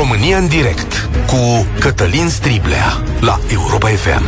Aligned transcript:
România 0.00 0.38
în 0.38 0.48
direct 0.48 1.08
cu 1.26 1.66
Cătălin 1.78 2.28
Striblea 2.28 3.02
la 3.20 3.40
Europa 3.52 3.88
FM. 3.88 4.24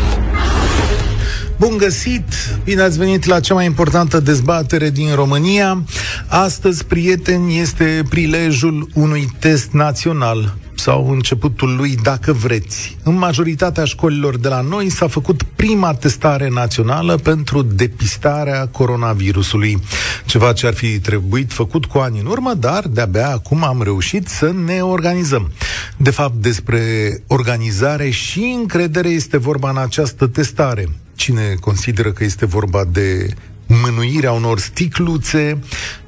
Bun 1.58 1.76
găsit! 1.76 2.24
Bine 2.64 2.82
ați 2.82 2.98
venit 2.98 3.24
la 3.24 3.40
cea 3.40 3.54
mai 3.54 3.64
importantă 3.64 4.20
dezbatere 4.20 4.90
din 4.90 5.14
România. 5.14 5.82
Astăzi, 6.26 6.84
prieteni, 6.84 7.58
este 7.58 8.02
prilejul 8.08 8.88
unui 8.94 9.28
test 9.38 9.70
național 9.70 10.54
sau 10.82 11.10
începutul 11.10 11.76
lui, 11.76 11.96
dacă 12.02 12.32
vreți. 12.32 12.96
În 13.02 13.14
majoritatea 13.14 13.84
școlilor 13.84 14.38
de 14.38 14.48
la 14.48 14.60
noi 14.60 14.90
s-a 14.90 15.08
făcut 15.08 15.42
prima 15.42 15.94
testare 15.94 16.48
națională 16.48 17.16
pentru 17.16 17.62
depistarea 17.62 18.66
coronavirusului. 18.66 19.82
Ceva 20.26 20.52
ce 20.52 20.66
ar 20.66 20.74
fi 20.74 20.98
trebuit 20.98 21.52
făcut 21.52 21.84
cu 21.84 21.98
ani 21.98 22.18
în 22.18 22.26
urmă, 22.26 22.54
dar 22.54 22.88
de-abia 22.88 23.28
acum 23.28 23.64
am 23.64 23.82
reușit 23.82 24.28
să 24.28 24.52
ne 24.64 24.80
organizăm. 24.80 25.50
De 25.96 26.10
fapt, 26.10 26.34
despre 26.34 26.82
organizare 27.26 28.10
și 28.10 28.56
încredere 28.60 29.08
este 29.08 29.36
vorba 29.36 29.70
în 29.70 29.78
această 29.78 30.26
testare. 30.26 30.88
Cine 31.14 31.54
consideră 31.60 32.12
că 32.12 32.24
este 32.24 32.46
vorba 32.46 32.84
de 32.92 33.34
mânuirea 33.82 34.32
unor 34.32 34.58
sticluțe, 34.58 35.58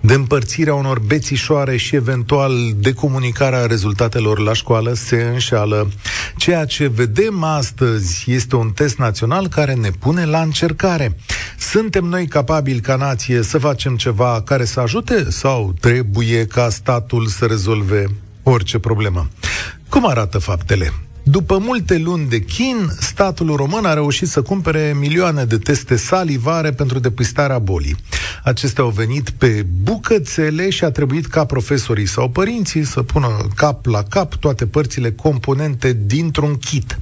de 0.01 0.15
împărțirea 0.15 0.75
unor 0.75 0.99
bețișoare 0.99 1.77
și 1.77 1.97
eventual 1.97 2.53
de 2.77 2.93
comunicarea 2.93 3.67
rezultatelor 3.67 4.39
la 4.39 4.53
școală 4.53 4.93
se 4.93 5.23
înșală. 5.23 5.91
Ceea 6.37 6.65
ce 6.65 6.87
vedem 6.87 7.43
astăzi 7.43 8.25
este 8.27 8.57
un 8.57 8.71
test 8.71 8.99
național 8.99 9.49
care 9.49 9.75
ne 9.75 9.91
pune 9.91 10.25
la 10.25 10.41
încercare. 10.41 11.17
Suntem 11.59 12.05
noi 12.05 12.27
capabili 12.27 12.81
ca 12.81 12.97
nație 12.97 13.43
să 13.43 13.59
facem 13.59 13.97
ceva 13.97 14.43
care 14.45 14.65
să 14.65 14.81
ajute 14.81 15.31
sau 15.31 15.75
trebuie 15.81 16.47
ca 16.47 16.69
statul 16.69 17.27
să 17.27 17.45
rezolve 17.45 18.07
orice 18.43 18.79
problemă? 18.79 19.29
Cum 19.89 20.09
arată 20.09 20.39
faptele? 20.39 20.93
După 21.27 21.59
multe 21.59 21.99
luni 21.99 22.29
de 22.29 22.39
chin, 22.39 22.91
statul 23.01 23.57
român 23.57 23.85
a 23.85 23.95
reușit 23.95 24.29
să 24.29 24.43
cumpere 24.43 24.95
milioane 24.99 25.45
de 25.45 25.59
teste 25.59 25.97
salivare 25.97 26.73
pentru 26.73 26.99
depistarea 26.99 27.59
bolii. 27.59 27.97
Acestea 28.43 28.85
au 28.85 28.91
venit 28.91 29.31
pe 29.31 29.67
bucățele 29.83 30.71
și 30.71 30.85
a 30.85 30.91
trebuit 30.91 31.27
ca 31.27 31.45
profesorii 31.45 32.07
sau 32.07 32.29
părinții 32.29 32.85
să 32.85 33.03
pună 33.03 33.49
cap 33.55 33.87
la 33.87 34.03
cap 34.03 34.35
toate 34.35 34.67
părțile 34.67 35.13
componente 35.13 35.99
dintr-un 36.07 36.57
kit. 36.57 36.99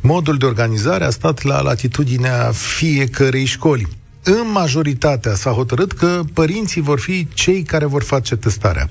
Modul 0.00 0.36
de 0.36 0.44
organizare 0.44 1.04
a 1.04 1.10
stat 1.10 1.42
la 1.42 1.60
latitudinea 1.60 2.50
fiecărei 2.52 3.44
școli 3.44 3.88
în 4.24 4.50
majoritatea 4.52 5.34
s-a 5.34 5.50
hotărât 5.50 5.92
că 5.92 6.20
părinții 6.32 6.80
vor 6.80 7.00
fi 7.00 7.28
cei 7.34 7.62
care 7.62 7.84
vor 7.84 8.02
face 8.02 8.36
testarea. 8.36 8.88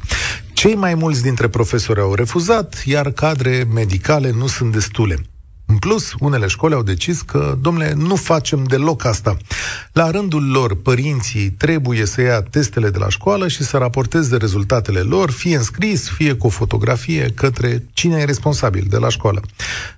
Cei 0.62 0.76
mai 0.76 0.96
mulți 0.96 1.22
dintre 1.22 1.48
profesori 1.48 2.00
au 2.00 2.14
refuzat, 2.14 2.84
iar 2.86 3.12
cadre 3.12 3.68
medicale 3.74 4.32
nu 4.32 4.48
sunt 4.48 4.72
destule. 4.72 5.18
În 5.66 5.78
plus, 5.78 6.14
unele 6.20 6.48
școli 6.48 6.74
au 6.74 6.84
decis 6.84 7.22
că, 7.22 7.58
domnule, 7.62 7.94
nu 7.94 8.16
facem 8.16 8.64
deloc 8.64 9.06
asta. 9.06 9.38
La 9.92 10.12
rândul 10.12 10.52
lor, 10.52 10.82
părinții 10.82 11.50
trebuie 11.50 12.06
să 12.06 12.22
ia 12.22 12.42
testele 12.42 12.90
de 12.90 12.98
la 12.98 13.10
școală 13.10 13.48
și 13.48 13.64
să 13.64 13.78
raporteze 13.78 14.38
rezultatele 14.38 15.00
lor, 15.00 15.32
fie 15.32 15.56
în 15.56 15.64
scris, 15.64 16.10
fie 16.10 16.34
cu 16.34 16.46
o 16.46 16.50
fotografie, 16.50 17.32
către 17.36 17.84
cine 17.94 18.18
e 18.18 18.26
responsabil 18.26 18.86
de 18.90 18.98
la 18.98 19.10
școală. 19.10 19.42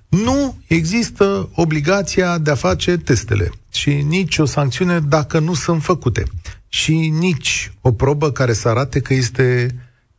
Nu 0.08 0.56
există 0.66 1.48
obligația 1.54 2.38
de 2.38 2.50
a 2.50 2.54
face 2.54 2.96
testele 2.96 3.50
și 3.72 3.90
nici 3.90 4.38
o 4.38 4.44
sancțiune 4.44 5.00
dacă 5.00 5.38
nu 5.38 5.54
sunt 5.54 5.82
făcute 5.82 6.24
și 6.68 6.94
nici 7.18 7.72
o 7.80 7.92
probă 7.92 8.30
care 8.30 8.52
să 8.52 8.68
arate 8.68 9.00
că 9.00 9.14
este 9.14 9.74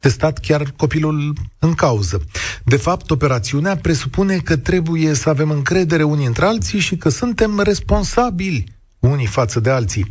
testat 0.05 0.37
chiar 0.39 0.73
copilul 0.75 1.33
în 1.59 1.73
cauză. 1.73 2.21
De 2.63 2.75
fapt, 2.75 3.09
operațiunea 3.11 3.77
presupune 3.77 4.37
că 4.37 4.57
trebuie 4.57 5.13
să 5.13 5.29
avem 5.29 5.49
încredere 5.49 6.03
unii 6.03 6.25
între 6.25 6.45
alții 6.45 6.79
și 6.79 6.95
că 6.95 7.09
suntem 7.09 7.59
responsabili 7.59 8.63
unii 8.99 9.25
față 9.25 9.59
de 9.59 9.69
alții. 9.69 10.05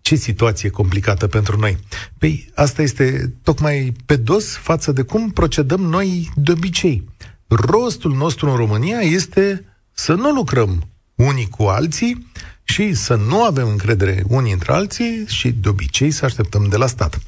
Ce 0.00 0.14
situație 0.14 0.68
complicată 0.68 1.26
pentru 1.26 1.58
noi. 1.58 1.78
Păi, 2.18 2.50
asta 2.54 2.82
este 2.82 3.34
tocmai 3.42 3.92
pe 4.06 4.16
dos 4.16 4.56
față 4.56 4.92
de 4.92 5.02
cum 5.02 5.30
procedăm 5.30 5.80
noi 5.80 6.30
de 6.34 6.52
obicei. 6.52 7.04
Rostul 7.48 8.14
nostru 8.14 8.50
în 8.50 8.56
România 8.56 8.98
este 8.98 9.64
să 9.92 10.12
nu 10.12 10.30
lucrăm 10.30 10.88
unii 11.14 11.48
cu 11.48 11.62
alții 11.62 12.27
și 12.68 12.94
să 12.94 13.14
nu 13.14 13.42
avem 13.42 13.68
încredere 13.68 14.24
unii 14.26 14.52
între 14.52 14.72
alții 14.72 15.24
și 15.26 15.50
de 15.50 15.68
obicei 15.68 16.10
să 16.10 16.24
așteptăm 16.24 16.66
de 16.68 16.76
la 16.76 16.86
stat. 16.86 17.18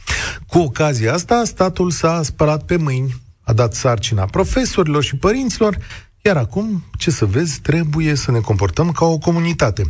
Cu 0.47 0.59
ocazia 0.59 1.13
asta, 1.13 1.43
statul 1.45 1.91
s-a 1.91 2.23
spălat 2.23 2.65
pe 2.65 2.77
mâini, 2.77 3.21
a 3.41 3.53
dat 3.53 3.75
sarcina 3.75 4.25
profesorilor 4.25 5.03
și 5.03 5.17
părinților, 5.17 5.79
iar 6.23 6.37
acum, 6.37 6.85
ce 6.99 7.11
să 7.11 7.25
vezi, 7.25 7.61
trebuie 7.61 8.15
să 8.15 8.31
ne 8.31 8.39
comportăm 8.39 8.93
ca 8.93 9.05
o 9.05 9.19
comunitate. 9.19 9.83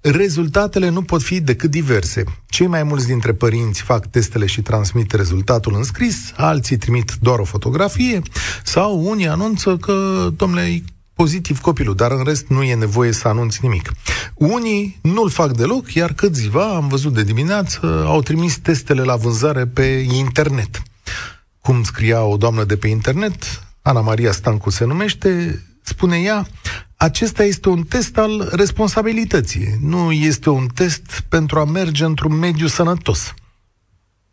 Rezultatele 0.00 0.88
nu 0.88 1.02
pot 1.02 1.22
fi 1.22 1.40
decât 1.40 1.70
diverse. 1.70 2.24
Cei 2.46 2.66
mai 2.66 2.82
mulți 2.82 3.06
dintre 3.06 3.32
părinți 3.32 3.82
fac 3.82 4.06
testele 4.06 4.46
și 4.46 4.62
transmit 4.62 5.12
rezultatul 5.12 5.74
în 5.74 5.82
scris, 5.82 6.32
alții 6.36 6.76
trimit 6.76 7.12
doar 7.20 7.38
o 7.38 7.44
fotografie 7.44 8.22
sau 8.64 9.06
unii 9.06 9.28
anunță 9.28 9.76
că, 9.76 10.28
domnule, 10.36 10.82
pozitiv 11.20 11.60
copilul, 11.60 11.94
dar 11.94 12.10
în 12.10 12.24
rest 12.24 12.46
nu 12.48 12.62
e 12.62 12.74
nevoie 12.74 13.12
să 13.12 13.28
anunți 13.28 13.58
nimic. 13.62 13.92
Unii 14.34 14.98
nu-l 15.02 15.30
fac 15.30 15.52
deloc, 15.52 15.92
iar 15.92 16.12
câțiva, 16.12 16.74
am 16.74 16.88
văzut 16.88 17.14
de 17.14 17.22
dimineață, 17.22 18.04
au 18.06 18.22
trimis 18.22 18.58
testele 18.58 19.02
la 19.02 19.16
vânzare 19.16 19.66
pe 19.66 19.82
internet. 20.12 20.82
Cum 21.60 21.82
scria 21.82 22.22
o 22.22 22.36
doamnă 22.36 22.64
de 22.64 22.76
pe 22.76 22.88
internet, 22.88 23.66
Ana 23.82 24.00
Maria 24.00 24.32
Stancu 24.32 24.70
se 24.70 24.84
numește, 24.84 25.62
spune 25.82 26.18
ea, 26.18 26.46
acesta 26.96 27.44
este 27.44 27.68
un 27.68 27.82
test 27.82 28.16
al 28.18 28.50
responsabilității, 28.52 29.78
nu 29.80 30.12
este 30.12 30.50
un 30.50 30.66
test 30.66 31.24
pentru 31.28 31.58
a 31.58 31.64
merge 31.64 32.04
într-un 32.04 32.38
mediu 32.38 32.66
sănătos. 32.66 33.34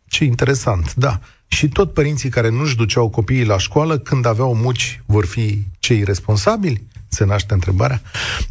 Ce 0.06 0.24
interesant, 0.24 0.94
da. 0.94 1.20
Și 1.48 1.68
tot 1.68 1.92
părinții 1.92 2.28
care 2.28 2.50
nu-și 2.50 2.76
duceau 2.76 3.08
copiii 3.08 3.44
la 3.44 3.58
școală 3.58 3.98
când 3.98 4.26
aveau 4.26 4.54
muci 4.54 5.02
vor 5.06 5.26
fi 5.26 5.62
cei 5.78 6.04
responsabili? 6.04 6.86
Se 7.08 7.24
naște 7.24 7.54
întrebarea. 7.54 8.02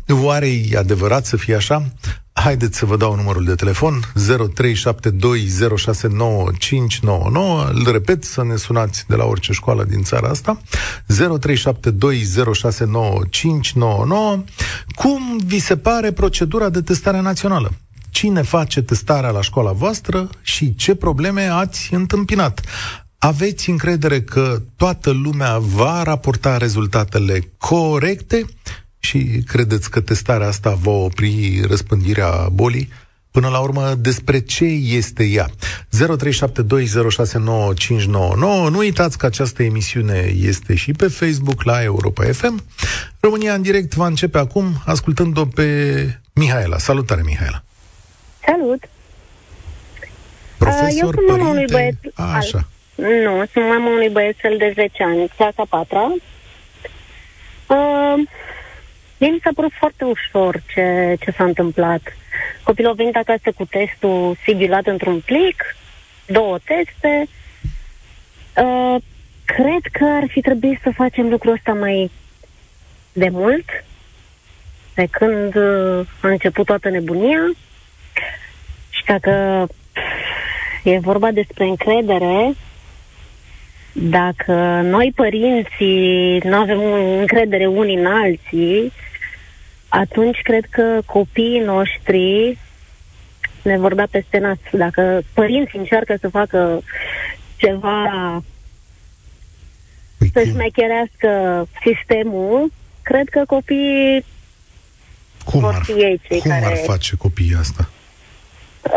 Oare 0.08 0.48
e 0.48 0.78
adevărat 0.78 1.26
să 1.26 1.38
fie 1.38 1.56
așa? 1.56 1.92
Haideți 2.34 2.78
să 2.78 2.86
vă 2.86 2.98
dau 2.98 3.16
numărul 3.16 3.46
de 3.46 3.56
telefon 3.56 4.00
0372069599. 4.14 4.20
Îl 7.72 7.92
repet 7.92 8.24
să 8.24 8.44
ne 8.44 8.56
sunați 8.56 9.06
de 9.08 9.16
la 9.16 9.26
orice 9.26 9.52
școală 9.52 9.84
din 9.84 10.04
țara 10.04 10.30
asta. 10.30 10.62
0372069599. 11.14 11.18
Cum 14.96 15.38
vi 15.46 15.60
se 15.60 15.78
pare 15.78 16.12
procedura 16.12 16.70
de 16.70 16.82
testare 16.82 17.22
națională? 17.22 17.72
Cine 18.18 18.42
face 18.42 18.82
testarea 18.82 19.30
la 19.30 19.42
școala 19.42 19.72
voastră 19.72 20.30
și 20.42 20.76
ce 20.76 20.96
probleme 20.96 21.42
ați 21.42 21.94
întâmpinat. 21.94 22.62
Aveți 23.18 23.70
încredere 23.70 24.22
că 24.22 24.62
toată 24.76 25.12
lumea 25.12 25.58
va 25.58 26.04
raporta 26.04 26.58
rezultatele 26.58 27.52
corecte 27.58 28.46
și 29.00 29.44
credeți 29.46 29.90
că 29.90 30.00
testarea 30.00 30.48
asta 30.48 30.78
va 30.82 30.92
opri 30.92 31.62
răspândirea 31.68 32.50
bolii? 32.54 32.90
Până 33.32 33.48
la 33.48 33.60
urmă, 33.60 33.96
despre 34.00 34.40
ce 34.40 34.66
este 34.66 35.24
ea? 35.24 35.50
0372069599. 35.50 35.54
Nu 38.70 38.78
uitați 38.78 39.18
că 39.18 39.26
această 39.26 39.64
emisiune 39.64 40.34
este 40.36 40.76
și 40.76 40.92
pe 40.92 41.08
Facebook 41.08 41.64
la 41.64 41.84
Europa 41.84 42.24
FM. 42.24 42.64
România 43.20 43.54
în 43.54 43.62
direct 43.62 43.96
va 43.96 44.08
începe 44.08 44.38
acum 44.38 44.82
ascultând-o 44.86 45.46
pe 45.46 46.20
Mihaela. 46.34 46.78
Salutare, 46.78 47.22
Mihaela! 47.26 47.62
Salut! 48.48 48.90
Profesor, 50.58 50.90
Eu 50.90 51.12
sunt 51.12 51.28
mama 51.28 51.50
unui 51.50 51.66
băieț... 51.72 51.96
A, 52.16 52.36
așa. 52.36 52.68
Nu, 52.96 53.46
sunt 53.52 53.66
mama 53.66 53.90
unui 53.90 54.10
băiețel 54.10 54.58
de 54.58 54.72
10 54.76 55.04
ani, 55.04 55.28
clasa 55.36 55.64
4 55.70 56.18
uh, 57.68 58.14
mi 59.18 59.40
s-a 59.44 59.50
părut 59.56 59.72
foarte 59.80 60.04
ușor 60.04 60.62
ce, 60.74 61.16
ce 61.20 61.32
s-a 61.32 61.44
întâmplat. 61.44 62.02
Copilul 62.64 62.92
a 62.92 62.94
venit 62.94 63.16
acasă 63.16 63.52
cu 63.56 63.66
testul 63.66 64.38
sigilat 64.44 64.86
într-un 64.86 65.20
plic, 65.20 65.76
două 66.26 66.58
teste. 66.64 67.28
Uh, 68.56 68.96
cred 69.46 69.82
că 69.92 70.04
ar 70.04 70.28
fi 70.28 70.42
trebuit 70.42 70.80
să 70.84 70.92
facem 70.96 71.30
lucrul 71.30 71.54
ăsta 71.54 71.74
mai 71.74 72.12
de 73.14 73.30
mult, 73.30 73.66
de 74.96 75.08
când 75.12 75.56
uh, 75.56 76.08
a 76.22 76.28
început 76.28 76.66
toată 76.66 76.90
nebunia. 76.90 77.40
Și 79.08 79.14
dacă 79.14 79.68
e 80.84 81.00
vorba 81.00 81.32
despre 81.32 81.66
încredere, 81.66 82.54
dacă 83.92 84.54
noi 84.84 85.12
părinții 85.16 86.38
nu 86.44 86.56
avem 86.56 86.80
încredere 87.20 87.66
unii 87.66 87.96
în 87.96 88.06
alții, 88.06 88.92
atunci 89.88 90.40
cred 90.44 90.66
că 90.70 91.00
copiii 91.06 91.60
noștri 91.60 92.58
ne 93.62 93.78
vor 93.78 93.94
da 93.94 94.04
peste 94.12 94.38
nas. 94.38 94.58
Dacă 94.72 95.22
părinții 95.34 95.80
încearcă 95.80 96.16
să 96.20 96.30
facă 96.30 96.82
ceva 97.56 98.04
Păi 100.18 100.32
să 100.34 100.44
șmecherească 100.50 101.68
sistemul, 101.84 102.72
cred 103.02 103.30
că 103.30 103.44
copiii 103.48 104.26
Cum 105.46 105.60
vor 105.60 105.74
ar, 105.74 105.82
fi 105.84 105.92
ei 105.92 106.22
cei 106.28 106.40
cum 106.40 106.52
care... 106.52 106.66
ar 106.66 106.78
face 106.86 107.16
copiii 107.16 107.56
asta? 107.60 107.90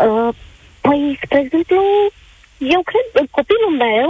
Uh, 0.07 0.35
păi, 0.81 1.19
spre 1.23 1.39
exemplu, 1.39 1.81
eu 2.57 2.81
cred, 2.89 3.27
copilul 3.29 3.73
meu 3.77 4.09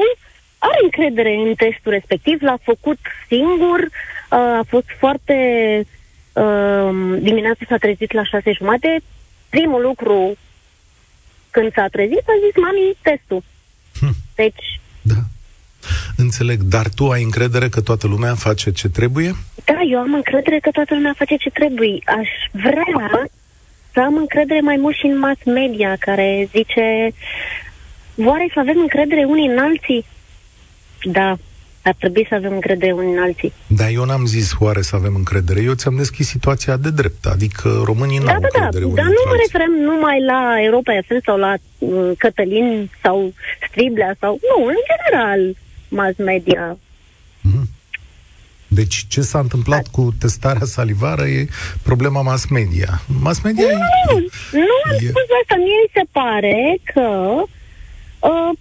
are 0.58 0.80
încredere 0.84 1.34
în 1.34 1.56
testul 1.56 1.92
respectiv, 1.92 2.42
l-a 2.42 2.58
făcut 2.62 3.00
singur, 3.28 3.80
uh, 3.80 4.60
a 4.62 4.64
fost 4.68 4.88
foarte... 5.00 5.36
Uh, 6.34 7.18
dimineața 7.20 7.66
s-a 7.68 7.78
trezit 7.78 8.12
la 8.12 8.24
șase 8.24 8.52
jumate. 8.52 9.02
Primul 9.50 9.82
lucru 9.82 10.38
când 11.50 11.74
s-a 11.74 11.88
trezit 11.88 12.24
a 12.26 12.36
zis, 12.46 12.56
mami, 12.64 12.98
testul. 13.02 13.44
Hm. 14.00 14.16
Deci, 14.36 14.80
Da. 15.02 15.22
Înțeleg, 16.18 16.62
dar 16.62 16.88
tu 16.96 17.10
ai 17.10 17.24
încredere 17.24 17.70
că 17.70 17.82
toată 17.82 18.08
lumea 18.08 18.36
face 18.36 18.72
ce 18.72 18.90
trebuie? 18.90 19.36
da, 19.66 19.82
eu 19.92 20.00
am 20.00 20.14
încredere 20.14 20.60
că 20.60 20.70
toată 20.72 20.94
lumea 20.94 21.14
face 21.18 21.36
ce 21.36 21.50
trebuie. 21.50 22.00
Aș 22.06 22.30
vrea 22.52 23.20
să 23.94 24.00
am 24.00 24.16
încredere 24.18 24.60
mai 24.60 24.76
mult 24.78 24.96
și 24.96 25.06
în 25.06 25.18
mass 25.20 25.44
media, 25.46 25.96
care 26.00 26.50
zice, 26.52 27.12
oare 28.24 28.50
să 28.54 28.60
avem 28.60 28.78
încredere 28.80 29.24
unii 29.24 29.48
în 29.48 29.58
alții? 29.58 30.06
Da, 31.04 31.38
ar 31.84 31.96
trebui 32.00 32.26
să 32.30 32.36
avem 32.36 32.54
încredere 32.54 32.92
unii 32.92 33.14
în 33.14 33.22
alții. 33.22 33.54
Dar 33.68 33.90
eu 33.90 34.04
n-am 34.06 34.26
zis 34.26 34.52
oare 34.60 34.82
să 34.82 34.96
avem 34.96 35.16
încredere. 35.16 35.62
Eu 35.62 35.74
ți-am 35.74 35.96
deschis 35.96 36.28
situația 36.28 36.78
de 36.78 36.92
drept. 36.92 37.26
Adică 37.26 37.82
românii 37.86 38.20
Da, 38.20 38.24
n-au 38.24 38.40
da, 38.40 38.48
da, 38.54 38.64
încredere 38.64 38.84
unii 38.84 38.96
dar 38.96 39.06
nu 39.06 39.12
între 39.12 39.26
mă 39.30 39.32
alții. 39.40 39.52
referăm 39.52 39.72
numai 39.94 40.24
la 40.24 40.56
Europa 40.64 40.92
FM 41.08 41.20
sau 41.26 41.38
la 41.38 41.54
uh, 41.78 42.12
Cătălin 42.18 42.90
sau 43.04 43.34
Striblea 43.68 44.16
sau... 44.20 44.40
Nu, 44.50 44.66
în 44.66 44.76
general, 44.92 45.56
mass 45.90 46.18
media. 46.18 46.78
Mhm. 48.72 48.80
Deci 48.80 49.06
ce 49.08 49.22
s-a 49.22 49.40
întâmplat 49.40 49.88
cu 49.88 50.14
testarea 50.20 50.66
salivară 50.66 51.26
e 51.28 51.48
problema 51.84 52.22
mass 52.22 52.46
media. 52.46 53.02
Mass 53.22 53.42
media 53.42 53.68
e... 53.68 53.74
Nu, 53.74 54.18
nu 54.52 54.76
am 54.86 54.96
e- 55.00 55.08
spus 55.08 55.28
asta. 55.42 55.56
Mie 55.56 55.80
mi 55.84 55.92
se 55.94 56.04
pare 56.12 56.78
că 56.94 57.08
uh, 58.20 58.52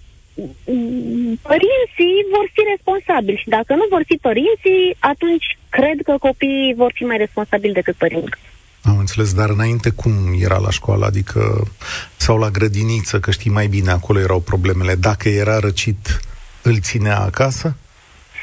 părinții 1.42 2.14
vor 2.34 2.46
fi 2.54 2.60
responsabili 2.74 3.36
și 3.42 3.48
dacă 3.48 3.74
nu 3.74 3.86
vor 3.90 4.02
fi 4.06 4.14
părinții, 4.14 4.96
atunci 4.98 5.58
cred 5.68 5.98
că 6.04 6.14
copiii 6.18 6.74
vor 6.76 6.92
fi 6.94 7.02
mai 7.04 7.16
responsabili 7.16 7.72
decât 7.72 7.96
părinții. 7.96 8.48
Am 8.82 8.98
înțeles, 8.98 9.34
dar 9.34 9.48
înainte 9.50 9.90
cum 9.90 10.12
era 10.40 10.58
la 10.58 10.70
școală? 10.70 11.04
Adică, 11.06 11.70
sau 12.16 12.38
la 12.38 12.50
grădiniță, 12.50 13.20
că 13.20 13.30
știi 13.30 13.50
mai 13.50 13.66
bine, 13.66 13.90
acolo 13.90 14.18
erau 14.20 14.40
problemele. 14.40 14.94
Dacă 14.94 15.28
era 15.28 15.58
răcit, 15.58 16.20
îl 16.62 16.80
ținea 16.80 17.18
acasă? 17.18 17.76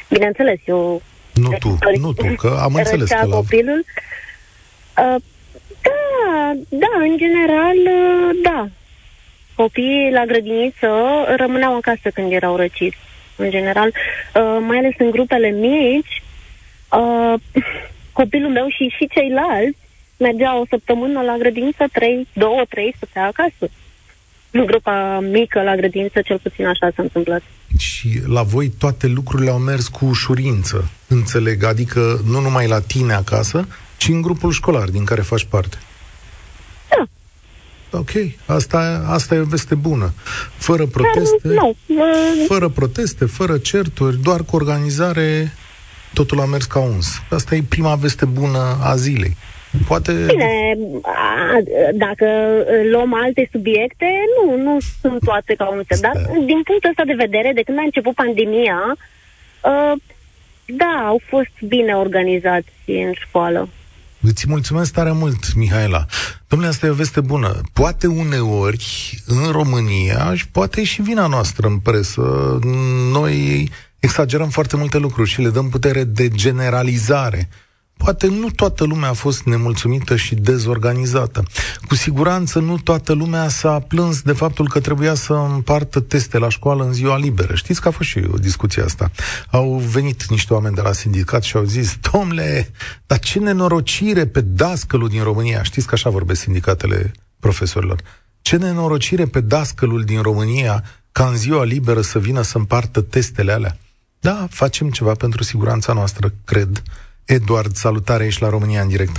Bineînțeles, 0.08 0.58
eu 0.64 1.02
Nu 1.38 1.48
Deci, 1.48 1.58
tu, 1.58 1.76
părinții 1.80 2.04
nu 2.04 2.12
tu, 2.12 2.34
că 2.34 2.58
am 2.62 2.74
înțeles 2.74 3.08
răcea 3.08 3.20
că 3.20 3.26
la... 3.26 3.34
copilul. 3.34 3.84
Uh, 4.98 5.16
da, 5.82 6.52
da, 6.68 6.92
în 7.00 7.16
general, 7.16 7.76
uh, 7.76 8.38
da. 8.42 8.68
Copiii 9.54 10.10
la 10.12 10.24
grădiniță 10.24 10.88
rămâneau 11.36 11.76
acasă 11.76 12.10
când 12.14 12.32
erau 12.32 12.56
răciți. 12.56 12.96
În 13.36 13.50
general, 13.50 13.88
uh, 13.88 14.58
mai 14.66 14.78
ales 14.78 14.94
în 14.98 15.10
grupele 15.10 15.50
mici, 15.50 16.22
uh, 16.92 17.34
copilul 18.12 18.50
meu 18.50 18.68
și, 18.68 18.94
și 18.96 19.08
ceilalți 19.08 19.78
mergeau 20.16 20.60
o 20.60 20.66
săptămână 20.68 21.20
la 21.22 21.36
grădiniță, 21.36 21.84
trei, 21.92 22.26
două, 22.32 22.62
trei, 22.68 22.94
stătea 22.96 23.26
acasă. 23.26 23.72
În 24.50 24.66
grupa 24.66 25.18
mică 25.20 25.62
la 25.62 25.76
grădiniță, 25.76 26.20
cel 26.20 26.38
puțin 26.38 26.66
așa 26.66 26.90
s-a 26.94 27.02
întâmplat. 27.02 27.42
Și 27.76 28.22
la 28.26 28.42
voi 28.42 28.68
toate 28.68 29.06
lucrurile 29.06 29.50
au 29.50 29.58
mers 29.58 29.88
cu 29.88 30.04
ușurință, 30.04 30.90
înțeleg, 31.06 31.62
adică 31.62 32.20
nu 32.24 32.40
numai 32.40 32.66
la 32.66 32.80
tine 32.80 33.12
acasă, 33.12 33.66
ci 33.96 34.08
în 34.08 34.22
grupul 34.22 34.52
școlar 34.52 34.88
din 34.88 35.04
care 35.04 35.20
faci 35.20 35.44
parte. 35.44 35.78
Da. 36.90 37.08
Ok, 37.98 38.10
asta, 38.46 39.04
asta 39.06 39.34
e 39.34 39.38
o 39.38 39.44
veste 39.44 39.74
bună. 39.74 40.12
Fără 40.56 40.86
proteste, 40.86 41.48
Dar, 41.48 41.54
nu, 41.54 41.76
uh, 41.86 42.44
fără 42.46 42.68
proteste, 42.68 43.24
fără 43.24 43.58
certuri, 43.58 44.22
doar 44.22 44.42
cu 44.42 44.56
organizare, 44.56 45.52
totul 46.14 46.40
a 46.40 46.44
mers 46.44 46.64
ca 46.64 46.78
uns. 46.78 47.06
Asta 47.30 47.54
e 47.54 47.62
prima 47.68 47.94
veste 47.94 48.24
bună 48.24 48.78
a 48.82 48.96
zilei. 48.96 49.36
Poate... 49.86 50.12
Bine, 50.12 50.76
a, 51.02 51.58
dacă 51.94 52.26
luăm 52.90 53.14
alte 53.14 53.48
subiecte, 53.52 54.06
nu, 54.36 54.62
nu 54.62 54.78
sunt 55.00 55.20
toate 55.24 55.54
ca 55.54 55.68
unul. 55.68 55.84
Dar 56.00 56.12
din 56.46 56.62
punctul 56.62 56.90
ăsta 56.90 57.04
de 57.06 57.14
vedere, 57.16 57.52
de 57.54 57.62
când 57.62 57.78
a 57.78 57.82
început 57.82 58.14
pandemia, 58.14 58.96
uh, 59.62 59.92
da, 60.66 61.04
au 61.06 61.20
fost 61.28 61.52
bine 61.68 61.92
organizați 61.92 62.72
în 62.86 63.12
școală. 63.12 63.68
Îți 64.20 64.44
mulțumesc 64.48 64.92
tare 64.92 65.12
mult, 65.12 65.54
Mihaela. 65.54 66.06
Domnule, 66.48 66.70
asta 66.70 66.86
e 66.86 66.90
o 66.90 66.94
veste 66.94 67.20
bună. 67.20 67.60
Poate 67.72 68.06
uneori, 68.06 69.18
în 69.26 69.50
România, 69.50 70.34
și 70.34 70.48
poate 70.48 70.80
e 70.80 70.84
și 70.84 71.02
vina 71.02 71.26
noastră 71.26 71.66
în 71.66 71.78
presă, 71.78 72.58
noi 73.12 73.68
exagerăm 73.98 74.48
foarte 74.48 74.76
multe 74.76 74.98
lucruri 74.98 75.28
și 75.28 75.40
le 75.40 75.48
dăm 75.48 75.68
putere 75.68 76.04
de 76.04 76.28
generalizare. 76.28 77.48
Poate 77.98 78.26
nu 78.26 78.50
toată 78.50 78.84
lumea 78.84 79.08
a 79.08 79.12
fost 79.12 79.42
nemulțumită 79.42 80.16
și 80.16 80.34
dezorganizată. 80.34 81.42
Cu 81.88 81.94
siguranță 81.94 82.58
nu 82.58 82.78
toată 82.78 83.12
lumea 83.12 83.48
s-a 83.48 83.78
plâns 83.78 84.22
de 84.22 84.32
faptul 84.32 84.68
că 84.68 84.80
trebuia 84.80 85.14
să 85.14 85.32
împartă 85.32 86.00
teste 86.00 86.38
la 86.38 86.48
școală 86.48 86.84
în 86.84 86.92
ziua 86.92 87.18
liberă. 87.18 87.54
Știți 87.54 87.80
că 87.80 87.88
a 87.88 87.90
fost 87.90 88.08
și 88.08 88.24
o 88.32 88.36
discuție 88.36 88.82
asta. 88.82 89.10
Au 89.50 89.76
venit 89.76 90.26
niște 90.26 90.54
oameni 90.54 90.74
de 90.74 90.80
la 90.80 90.92
sindicat 90.92 91.42
și 91.42 91.56
au 91.56 91.64
zis, 91.64 91.96
domnule, 92.12 92.70
dar 93.06 93.18
ce 93.18 93.38
nenorocire 93.38 94.26
pe 94.26 94.40
dascălul 94.40 95.08
din 95.08 95.22
România. 95.22 95.62
Știți 95.62 95.86
că 95.86 95.94
așa 95.94 96.10
vorbesc 96.10 96.40
sindicatele 96.40 97.12
profesorilor. 97.40 98.00
Ce 98.40 98.56
nenorocire 98.56 99.26
pe 99.26 99.40
dascălul 99.40 100.04
din 100.04 100.22
România 100.22 100.84
ca 101.12 101.26
în 101.26 101.36
ziua 101.36 101.64
liberă 101.64 102.00
să 102.00 102.18
vină 102.18 102.42
să 102.42 102.58
împartă 102.58 103.00
testele 103.00 103.52
alea. 103.52 103.78
Da, 104.20 104.46
facem 104.50 104.90
ceva 104.90 105.12
pentru 105.12 105.42
siguranța 105.42 105.92
noastră, 105.92 106.32
cred. 106.44 106.82
Eduard, 107.36 107.74
salutare, 107.74 108.24
ești 108.24 108.42
la 108.42 108.48
România 108.48 108.80
în 108.80 108.88
direct. 108.88 109.16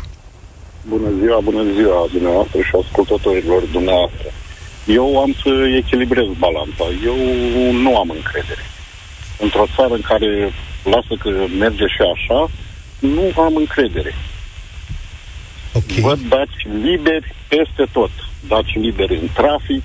Bună 0.87 1.09
ziua, 1.19 1.39
bună 1.39 1.63
ziua 1.75 2.07
dumneavoastră 2.11 2.59
și 2.61 2.73
ascultătorilor 2.83 3.61
dumneavoastră. 3.71 4.27
Eu 4.87 5.21
am 5.21 5.31
să 5.43 5.51
echilibrez 5.81 6.29
balanța. 6.37 6.85
Eu 7.09 7.17
nu 7.71 7.97
am 7.97 8.09
încredere. 8.09 8.63
Într-o 9.39 9.65
țară 9.75 9.93
în 9.93 10.01
care 10.01 10.53
lasă 10.83 11.13
că 11.19 11.29
merge 11.59 11.87
și 11.95 12.01
așa, 12.13 12.49
nu 12.99 13.41
am 13.41 13.55
încredere. 13.55 14.13
Ok. 15.73 15.91
Văd 16.07 16.19
daci 16.19 16.59
liberi 16.83 17.35
peste 17.47 17.85
tot. 17.91 18.11
Daci 18.47 18.73
liberi 18.73 19.15
în 19.23 19.27
trafic, 19.33 19.83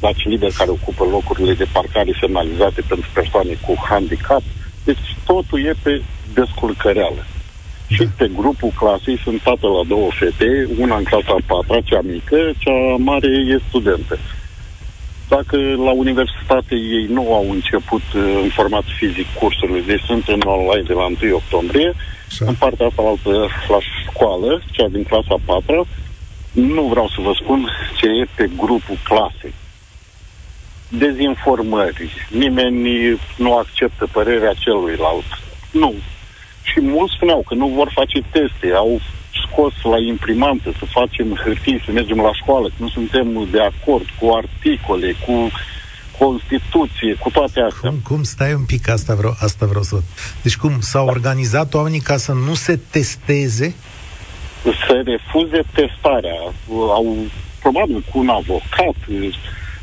daci 0.00 0.24
liberi 0.24 0.58
care 0.60 0.70
ocupă 0.70 1.04
locurile 1.04 1.54
de 1.54 1.66
parcare 1.72 2.12
semnalizate 2.20 2.80
pentru 2.88 3.08
persoane 3.12 3.52
cu 3.66 3.72
handicap. 3.88 4.42
Deci 4.84 5.16
totul 5.24 5.64
e 5.64 5.74
pe 5.82 6.02
descurcăreală. 6.34 7.26
Și 7.92 8.08
pe 8.16 8.30
grupul 8.36 8.72
clasei 8.78 9.18
sunt 9.24 9.42
tată 9.42 9.66
la 9.66 9.82
două 9.86 10.08
fete, 10.10 10.68
una 10.78 10.96
în 10.96 11.04
clasa 11.04 11.36
a 11.38 11.42
patra, 11.46 11.80
cea 11.80 12.00
mică, 12.02 12.38
cea 12.58 12.96
mare 12.98 13.28
e 13.28 13.60
studentă. 13.68 14.18
Dacă 15.28 15.56
la 15.56 15.92
universitate 16.04 16.74
ei 16.74 17.06
nu 17.08 17.34
au 17.34 17.46
început 17.50 18.02
uh, 18.14 18.40
în 18.42 18.48
format 18.48 18.84
fizic 18.98 19.26
cursurile, 19.38 19.80
deci 19.80 20.00
sunt 20.00 20.28
în 20.28 20.40
online 20.44 20.86
de 20.86 20.92
la 20.92 21.04
1 21.04 21.34
octombrie, 21.34 21.94
Așa. 22.28 22.44
în 22.48 22.54
partea 22.54 22.86
asta 22.86 23.02
altă, 23.02 23.30
la 23.68 23.78
școală, 24.10 24.62
cea 24.70 24.88
din 24.88 25.02
clasa 25.02 25.34
a 25.34 25.40
patra, 25.44 25.84
nu 26.52 26.82
vreau 26.82 27.08
să 27.08 27.18
vă 27.20 27.32
spun 27.42 27.68
ce 27.96 28.06
e 28.06 28.26
pe 28.34 28.50
grupul 28.56 28.98
clasei. 29.04 29.54
Dezinformări. 30.88 32.28
Nimeni 32.30 33.20
nu 33.36 33.56
acceptă 33.56 34.08
părerea 34.12 34.52
celuilalt. 34.52 35.24
Nu. 35.70 35.94
Și 36.62 36.80
mulți 36.80 37.14
spuneau 37.14 37.44
că 37.48 37.54
nu 37.54 37.68
vor 37.68 37.90
face 37.94 38.22
teste, 38.30 38.66
au 38.74 39.00
scos 39.46 39.72
la 39.82 39.98
imprimantă 39.98 40.72
să 40.78 40.84
facem 40.84 41.34
hârtii, 41.44 41.82
să 41.84 41.92
mergem 41.92 42.20
la 42.20 42.32
școală, 42.32 42.66
că 42.68 42.74
nu 42.76 42.88
suntem 42.88 43.48
de 43.50 43.60
acord 43.60 44.06
cu 44.18 44.30
articole, 44.42 45.14
cu 45.26 45.50
Constituție, 46.18 47.14
cu 47.14 47.30
toate 47.30 47.60
astea. 47.60 47.90
Cum, 47.90 47.98
cum 48.02 48.22
stai 48.22 48.54
un 48.54 48.64
pic, 48.64 48.88
asta 48.88 49.14
vreau, 49.14 49.34
asta 49.38 49.66
vreau 49.66 49.82
să... 49.82 49.96
Deci 50.42 50.56
cum, 50.56 50.80
s-au 50.80 51.06
organizat 51.06 51.74
oamenii 51.74 52.00
ca 52.00 52.16
să 52.16 52.32
nu 52.32 52.54
se 52.54 52.78
testeze? 52.90 53.74
să 54.62 55.02
refuze 55.04 55.60
testarea. 55.72 56.38
Au 56.70 57.16
probabil 57.60 58.04
cu 58.10 58.18
un 58.18 58.28
avocat, 58.28 58.96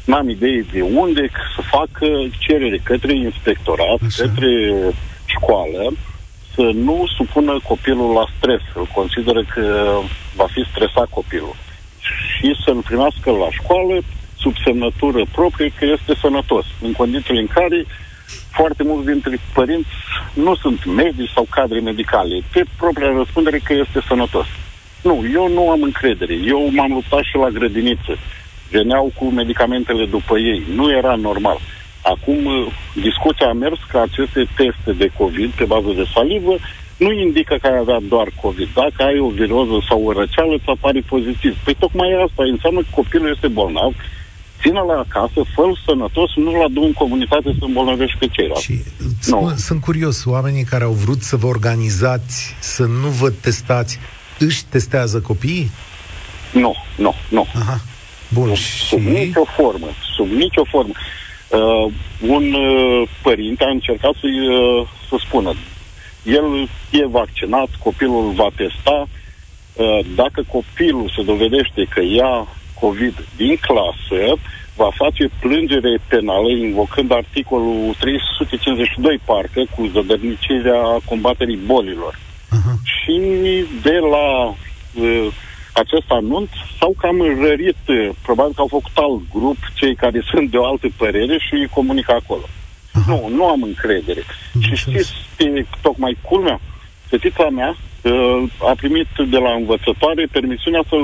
n-am 0.06 0.30
idee 0.30 0.66
de 0.72 0.82
unde, 0.82 1.30
să 1.56 1.62
facă 1.72 2.08
cerere 2.38 2.80
către 2.84 3.16
inspectorat, 3.16 4.00
Așa. 4.06 4.24
către 4.24 4.74
școală, 5.26 5.94
să 6.56 6.62
nu 6.62 7.04
supună 7.18 7.60
copilul 7.68 8.14
la 8.14 8.26
stres. 8.38 8.62
Îl 8.76 8.88
consideră 8.94 9.44
că 9.54 9.98
va 10.36 10.46
fi 10.54 10.66
stresat 10.72 11.10
copilul. 11.10 11.56
Și 12.00 12.56
să-l 12.66 12.82
primească 12.82 13.32
la 13.32 13.50
școală 13.52 14.02
sub 14.38 14.54
semnătură 14.64 15.26
proprie 15.32 15.72
că 15.78 15.86
este 15.86 16.14
sănătos, 16.22 16.66
în 16.82 16.92
condițiile 16.92 17.40
în 17.40 17.48
care 17.48 17.86
foarte 18.52 18.84
mulți 18.84 19.06
dintre 19.06 19.40
părinți 19.54 19.90
nu 20.34 20.56
sunt 20.56 20.86
medici 20.86 21.32
sau 21.36 21.46
cadre 21.50 21.80
medicale. 21.80 22.42
Pe 22.54 22.64
propria 22.78 23.12
răspundere 23.18 23.58
că 23.58 23.74
este 23.74 24.00
sănătos. 24.08 24.46
Nu, 25.02 25.26
eu 25.34 25.48
nu 25.48 25.70
am 25.70 25.82
încredere. 25.82 26.34
Eu 26.34 26.70
m-am 26.72 26.92
luptat 26.92 27.24
și 27.24 27.36
la 27.36 27.50
grădiniță. 27.50 28.18
Veneau 28.70 29.12
cu 29.16 29.26
medicamentele 29.26 30.06
după 30.06 30.38
ei. 30.38 30.64
Nu 30.76 30.92
era 30.92 31.16
normal. 31.16 31.60
Acum, 32.14 32.46
uh, 32.46 32.68
discuția 33.08 33.48
a 33.50 33.60
mers 33.64 33.80
că 33.92 33.98
aceste 33.98 34.42
teste 34.58 34.92
de 35.02 35.12
COVID 35.18 35.50
pe 35.50 35.66
bază 35.74 35.92
de 36.00 36.06
salivă 36.14 36.56
nu 36.98 37.12
indică 37.12 37.56
că 37.62 37.68
ai 37.68 37.78
avea 37.78 38.00
doar 38.14 38.28
COVID. 38.42 38.70
Dacă 38.74 39.00
ai 39.04 39.20
o 39.20 39.30
viroză 39.30 39.78
sau 39.88 40.00
o 40.04 40.12
răceală, 40.12 40.54
îți 40.56 40.74
apare 40.76 41.02
pozitiv. 41.14 41.58
Păi 41.64 41.76
tocmai 41.80 42.10
asta 42.26 42.44
înseamnă 42.44 42.80
că 42.80 42.92
copilul 43.00 43.32
este 43.36 43.48
bolnav, 43.48 43.94
ține 44.62 44.80
la 44.80 44.98
acasă, 45.06 45.40
fă 45.54 45.64
sănătos, 45.86 46.30
nu-l 46.36 46.64
adu 46.64 46.82
în 46.82 46.94
comunitate 46.94 47.50
să 47.60 47.64
îmbolnăvești 47.66 48.18
pe 48.18 48.28
ceilalți. 48.28 48.64
Și, 48.64 48.76
no. 49.28 49.50
Sunt 49.56 49.82
curios, 49.82 50.26
oamenii 50.26 50.64
care 50.64 50.84
au 50.84 50.92
vrut 50.92 51.22
să 51.22 51.36
vă 51.36 51.48
organizați, 51.48 52.56
să 52.60 52.84
nu 52.84 53.08
vă 53.08 53.30
testați, 53.30 54.00
își 54.40 54.66
testează 54.66 55.20
copiii? 55.20 55.72
Nu, 56.54 56.76
nu, 56.98 57.14
nu. 57.30 57.48
Aha. 57.56 57.82
Bun, 58.34 58.48
sub, 58.48 58.56
și... 58.56 58.86
sub 58.88 59.00
nicio 59.00 59.44
formă, 59.56 59.88
sub 60.16 60.28
nicio 60.28 60.64
formă. 60.64 60.94
Uh, 61.50 61.92
un 62.28 62.54
uh, 62.54 63.10
părinte 63.22 63.64
a 63.64 63.70
încercat 63.70 64.14
să, 64.20 64.28
uh, 64.28 64.88
să 65.10 65.16
spună, 65.28 65.54
el 66.24 66.70
e 66.92 67.06
vaccinat, 67.08 67.70
copilul 67.84 68.32
va 68.32 68.48
testa, 68.56 69.08
uh, 69.08 70.00
dacă 70.16 70.44
copilul 70.52 71.12
se 71.16 71.24
dovedește 71.24 71.86
că 71.90 72.02
ia 72.02 72.48
COVID 72.80 73.26
din 73.36 73.56
clasă, 73.56 74.40
va 74.76 74.90
face 74.96 75.30
plângere 75.40 76.00
penală 76.08 76.50
invocând 76.50 77.12
articolul 77.12 77.96
352 78.00 79.20
parcă 79.26 79.62
cu 79.76 79.90
zădărnicirea 79.94 80.82
combaterii 81.06 81.60
bolilor. 81.66 82.14
Uh-huh. 82.16 82.76
Și 82.84 83.16
de 83.82 83.98
la 84.12 84.28
uh, 84.46 85.28
acest 85.80 86.10
anunț 86.20 86.50
s-au 86.80 86.96
cam 87.02 87.18
rărit, 87.42 87.84
uh, 87.88 88.10
probabil 88.22 88.54
că 88.54 88.62
au 88.62 88.68
făcut 88.78 88.96
alt 88.96 89.22
grup, 89.34 89.58
cei 89.74 89.96
care 89.96 90.22
sunt 90.32 90.52
de 90.52 90.58
o 90.58 90.66
altă 90.66 90.88
părere 90.98 91.38
și 91.38 91.54
îi 91.54 91.68
comunică 91.68 92.12
acolo. 92.12 92.46
Uh-huh. 92.48 93.08
Nu, 93.08 93.30
nu 93.36 93.48
am 93.48 93.62
încredere. 93.64 94.22
Uh-huh. 94.22 94.62
Și 94.62 94.76
știți, 94.76 95.14
tocmai 95.82 96.18
culmea, 96.22 96.60
fetița 97.10 97.50
mea 97.50 97.76
uh, 98.04 98.44
a 98.70 98.74
primit 98.76 99.08
de 99.30 99.38
la 99.38 99.52
învățătoare 99.52 100.28
permisiunea 100.32 100.84
să, 100.90 100.96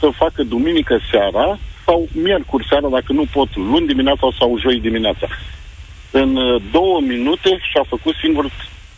să 0.00 0.08
facă 0.16 0.42
duminică 0.42 0.98
seara 1.10 1.58
sau 1.86 2.08
miercuri 2.12 2.66
seara, 2.68 2.88
dacă 2.88 3.12
nu 3.12 3.24
pot, 3.32 3.56
luni 3.56 3.86
dimineața 3.86 4.28
sau 4.38 4.58
joi 4.58 4.80
dimineața. 4.80 5.26
În 6.10 6.36
uh, 6.36 6.62
două 6.70 7.00
minute 7.00 7.58
și-a 7.70 7.84
făcut 7.88 8.14
singur 8.14 8.50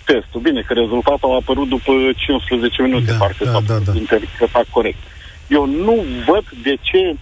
testul. 0.04 0.40
Bine, 0.40 0.60
că 0.60 0.72
rezultatul 0.72 1.30
a 1.30 1.34
apărut 1.34 1.68
după 1.68 1.92
15 2.16 2.82
minute, 2.82 3.10
da, 3.10 3.16
parcă 3.16 3.44
da, 3.44 3.50
s-a 3.50 3.60
da, 3.66 3.78
da. 3.78 3.92
interpretat 3.94 4.66
corect. 4.70 4.98
Eu 5.48 5.66
nu 5.66 6.04
văd 6.26 6.44
de 6.62 6.74
ce 6.80 7.16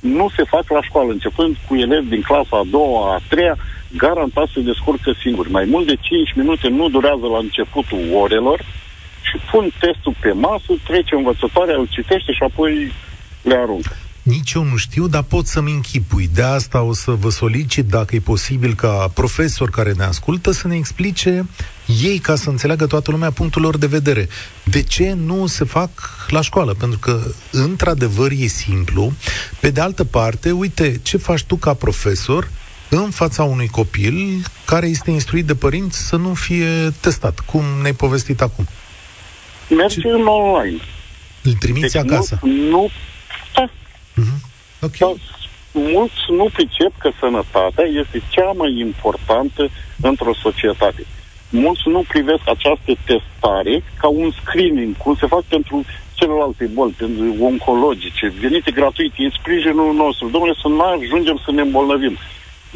nu 0.00 0.30
se 0.36 0.42
fac 0.44 0.70
la 0.70 0.82
școală, 0.82 1.10
începând 1.12 1.56
cu 1.66 1.74
elevi 1.74 2.08
din 2.08 2.22
clasa 2.22 2.56
a 2.58 2.70
doua, 2.70 3.14
a 3.14 3.20
treia, 3.28 3.56
garantat 3.96 4.48
se 4.54 4.60
descurcă 4.60 5.14
singur. 5.22 5.48
Mai 5.48 5.64
mult 5.64 5.86
de 5.86 5.96
5 6.00 6.32
minute 6.34 6.68
nu 6.68 6.88
durează 6.88 7.26
la 7.34 7.38
începutul 7.38 8.02
orelor 8.22 8.58
și 9.28 9.36
pun 9.50 9.70
testul 9.80 10.14
pe 10.20 10.32
masă, 10.32 10.72
trece 10.86 11.14
învățătoarea, 11.14 11.76
îl 11.76 11.86
citește 11.90 12.32
și 12.32 12.42
apoi 12.42 12.92
le 13.42 13.54
aruncă. 13.54 13.96
Nici 14.22 14.52
eu 14.52 14.62
nu 14.62 14.76
știu, 14.76 15.06
dar 15.06 15.22
pot 15.22 15.46
să-mi 15.46 15.72
închipui. 15.72 16.28
De 16.34 16.42
asta 16.42 16.82
o 16.82 16.92
să 16.92 17.10
vă 17.10 17.30
solicit, 17.30 17.86
dacă 17.86 18.14
e 18.14 18.20
posibil, 18.20 18.74
ca 18.74 19.10
profesor 19.14 19.70
care 19.70 19.92
ne 19.92 20.04
ascultă, 20.04 20.50
să 20.50 20.68
ne 20.68 20.76
explice 20.76 21.46
ei, 22.02 22.18
ca 22.18 22.34
să 22.34 22.50
înțeleagă 22.50 22.86
toată 22.86 23.10
lumea 23.10 23.30
punctul 23.30 23.62
lor 23.62 23.76
de 23.76 23.86
vedere. 23.86 24.28
De 24.64 24.82
ce 24.82 25.12
nu 25.12 25.46
se 25.46 25.64
fac 25.64 25.90
la 26.28 26.40
școală? 26.40 26.74
Pentru 26.74 26.98
că, 26.98 27.20
într-adevăr, 27.50 28.30
e 28.30 28.46
simplu. 28.46 29.12
Pe 29.60 29.70
de 29.70 29.80
altă 29.80 30.04
parte, 30.04 30.50
uite, 30.50 31.00
ce 31.02 31.16
faci 31.16 31.42
tu 31.42 31.56
ca 31.56 31.74
profesor 31.74 32.50
în 32.88 33.10
fața 33.10 33.44
unui 33.44 33.68
copil 33.68 34.44
care 34.64 34.86
este 34.86 35.10
instruit 35.10 35.46
de 35.46 35.54
părinți 35.54 36.06
să 36.06 36.16
nu 36.16 36.34
fie 36.34 36.92
testat, 37.00 37.40
cum 37.40 37.64
ne-ai 37.80 37.94
povestit 37.94 38.40
acum? 38.40 38.66
Merge 39.68 40.00
ce... 40.00 40.08
în 40.08 40.26
online. 40.26 40.80
Îl 41.42 41.52
trimiți 41.52 41.92
deci 41.92 42.02
acasă? 42.02 42.38
Nu, 42.42 42.50
nu 42.50 42.90
Uh-huh. 44.16 44.38
Okay. 44.80 44.98
Dar 44.98 45.14
mulți 45.72 46.20
nu 46.28 46.48
pricep 46.52 46.92
că 46.98 47.10
sănătatea 47.20 47.84
este 47.84 48.22
cea 48.28 48.52
mai 48.56 48.78
importantă 48.78 49.70
într-o 50.00 50.34
societate. 50.42 51.06
Mulți 51.54 51.88
nu 51.88 52.04
privesc 52.08 52.44
această 52.44 52.92
testare 53.04 53.82
ca 54.00 54.08
un 54.08 54.30
screening, 54.40 54.96
cum 54.96 55.14
se 55.14 55.26
fac 55.26 55.42
pentru 55.42 55.84
celelalte 56.14 56.64
boli, 56.64 56.94
pentru 56.98 57.44
oncologice, 57.44 58.32
venite 58.40 58.70
gratuit, 58.70 59.12
în 59.18 59.30
sprijinul 59.30 59.94
nostru. 59.94 60.28
Domnule, 60.28 60.54
să 60.62 60.68
nu 60.68 60.80
ajungem 60.80 61.40
să 61.44 61.50
ne 61.52 61.60
îmbolnăvim. 61.60 62.16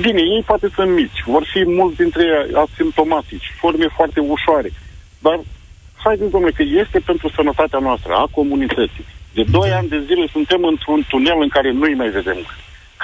Bine, 0.00 0.21
ei 0.21 0.42
poate 0.47 0.68
sunt 0.75 0.90
mici, 0.90 1.23
vor 1.25 1.45
fi 1.52 1.64
mulți 1.64 1.97
dintre 1.97 2.23
ei 2.23 2.54
asimptomatici, 2.54 3.54
forme 3.61 3.87
foarte 3.97 4.21
ușoare. 4.21 4.71
Dar 5.18 5.40
haideți, 6.04 6.30
domnule, 6.30 6.52
că 6.52 6.62
este 6.62 6.99
pentru 6.99 7.28
sănătatea 7.28 7.78
noastră, 7.78 8.12
a 8.12 8.28
comunității. 8.30 9.04
De 9.35 9.45
2 9.50 9.71
ani 9.71 9.88
de 9.88 10.02
zile 10.06 10.26
suntem 10.33 10.64
într-un 10.64 11.04
tunel 11.09 11.38
în 11.40 11.49
care 11.49 11.73
nu-i 11.73 11.95
mai 11.95 12.09
vedem 12.09 12.38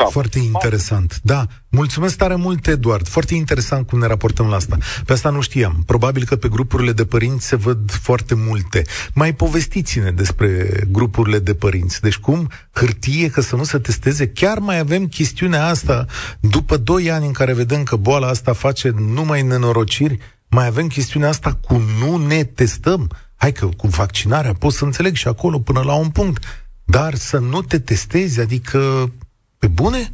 cap. 0.03 0.13
Foarte 0.13 0.39
interesant. 0.39 1.21
Da, 1.23 1.47
mulțumesc 1.69 2.17
tare 2.17 2.35
mult, 2.35 2.67
Eduard. 2.67 3.09
Foarte 3.09 3.35
interesant 3.35 3.87
cum 3.87 3.99
ne 3.99 4.07
raportăm 4.07 4.47
la 4.47 4.57
asta. 4.57 4.79
Pe 5.05 5.13
asta 5.13 5.31
nu 5.31 5.41
știam. 5.41 5.83
Probabil 5.87 6.25
că 6.25 6.37
pe 6.37 6.49
grupurile 6.49 6.93
de 6.93 7.05
părinți 7.05 7.47
se 7.47 7.57
văd 7.57 7.91
foarte 7.91 8.35
multe. 8.35 8.85
Mai 9.15 9.35
povestiți-ne 9.35 10.11
despre 10.11 10.81
grupurile 10.91 11.39
de 11.39 11.55
părinți. 11.55 12.01
Deci 12.01 12.17
cum 12.17 12.51
hârtie 12.71 13.31
că 13.31 13.41
să 13.41 13.57
nu 13.57 13.65
se 13.65 13.79
testeze? 13.79 14.29
Chiar 14.29 14.59
mai 14.59 14.79
avem 14.79 15.07
chestiunea 15.07 15.67
asta 15.67 16.07
după 16.41 16.77
2 16.77 17.11
ani 17.11 17.27
în 17.27 17.33
care 17.33 17.53
vedem 17.53 17.83
că 17.83 17.97
boala 17.97 18.29
asta 18.29 18.53
face 18.53 18.93
numai 18.97 19.43
nenorociri? 19.43 20.19
Mai 20.49 20.67
avem 20.67 20.87
chestiunea 20.87 21.29
asta 21.29 21.59
cu 21.61 21.83
nu 22.01 22.27
ne 22.27 22.45
testăm? 22.45 23.11
Hai 23.37 23.53
că 23.53 23.67
cu 23.67 23.87
vaccinarea 23.87 24.53
pot 24.53 24.73
să 24.73 24.85
înțeleg 24.85 25.15
și 25.15 25.29
acolo 25.29 25.59
până 25.59 25.81
la 25.81 25.95
un 25.95 26.09
punct, 26.09 26.45
dar 26.85 27.15
să 27.15 27.39
nu 27.39 27.63
te 27.63 27.79
testezi, 27.79 28.41
adică, 28.41 29.13
pe 29.63 29.69
bune? 29.69 30.11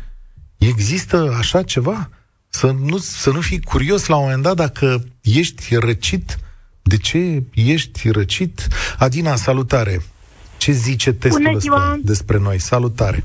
Există 0.58 1.34
așa 1.38 1.62
ceva? 1.62 2.08
Să 2.48 2.74
nu, 2.84 2.96
să 2.96 3.30
nu 3.30 3.40
fii 3.40 3.60
curios 3.62 4.06
la 4.06 4.16
un 4.16 4.22
moment 4.22 4.42
dat 4.42 4.56
dacă 4.56 5.04
ești 5.22 5.76
răcit? 5.76 6.38
De 6.82 6.96
ce 6.96 7.42
ești 7.54 8.10
răcit? 8.10 8.66
Adina, 8.98 9.34
salutare! 9.36 10.02
Ce 10.56 10.72
zice 10.72 11.12
testul 11.12 11.42
Bună 11.42 11.58
ziua. 11.58 11.98
despre 12.02 12.38
noi? 12.38 12.58
Salutare! 12.58 13.24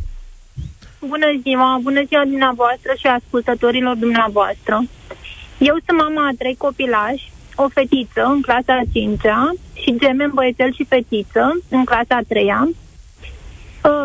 Bună 0.99 1.27
ziua! 1.41 1.79
Bună 1.81 2.03
ziua 2.07 2.23
dumneavoastră 2.23 2.91
și 2.97 3.07
ascultătorilor 3.07 3.95
dumneavoastră! 3.95 4.83
Eu 5.57 5.75
sunt 5.85 5.97
mama 5.97 6.27
a 6.27 6.35
trei 6.37 6.55
copilași, 6.55 7.31
o 7.55 7.67
fetiță 7.67 8.21
în 8.33 8.41
clasa 8.41 8.73
a 8.73 8.89
cincea 8.91 9.53
și 9.73 9.95
gemen 9.97 10.31
băiețel 10.33 10.73
și 10.73 10.85
fetiță 10.85 11.59
în 11.69 11.83
clasa 11.85 12.15
a 12.15 12.27
treia 12.27 12.69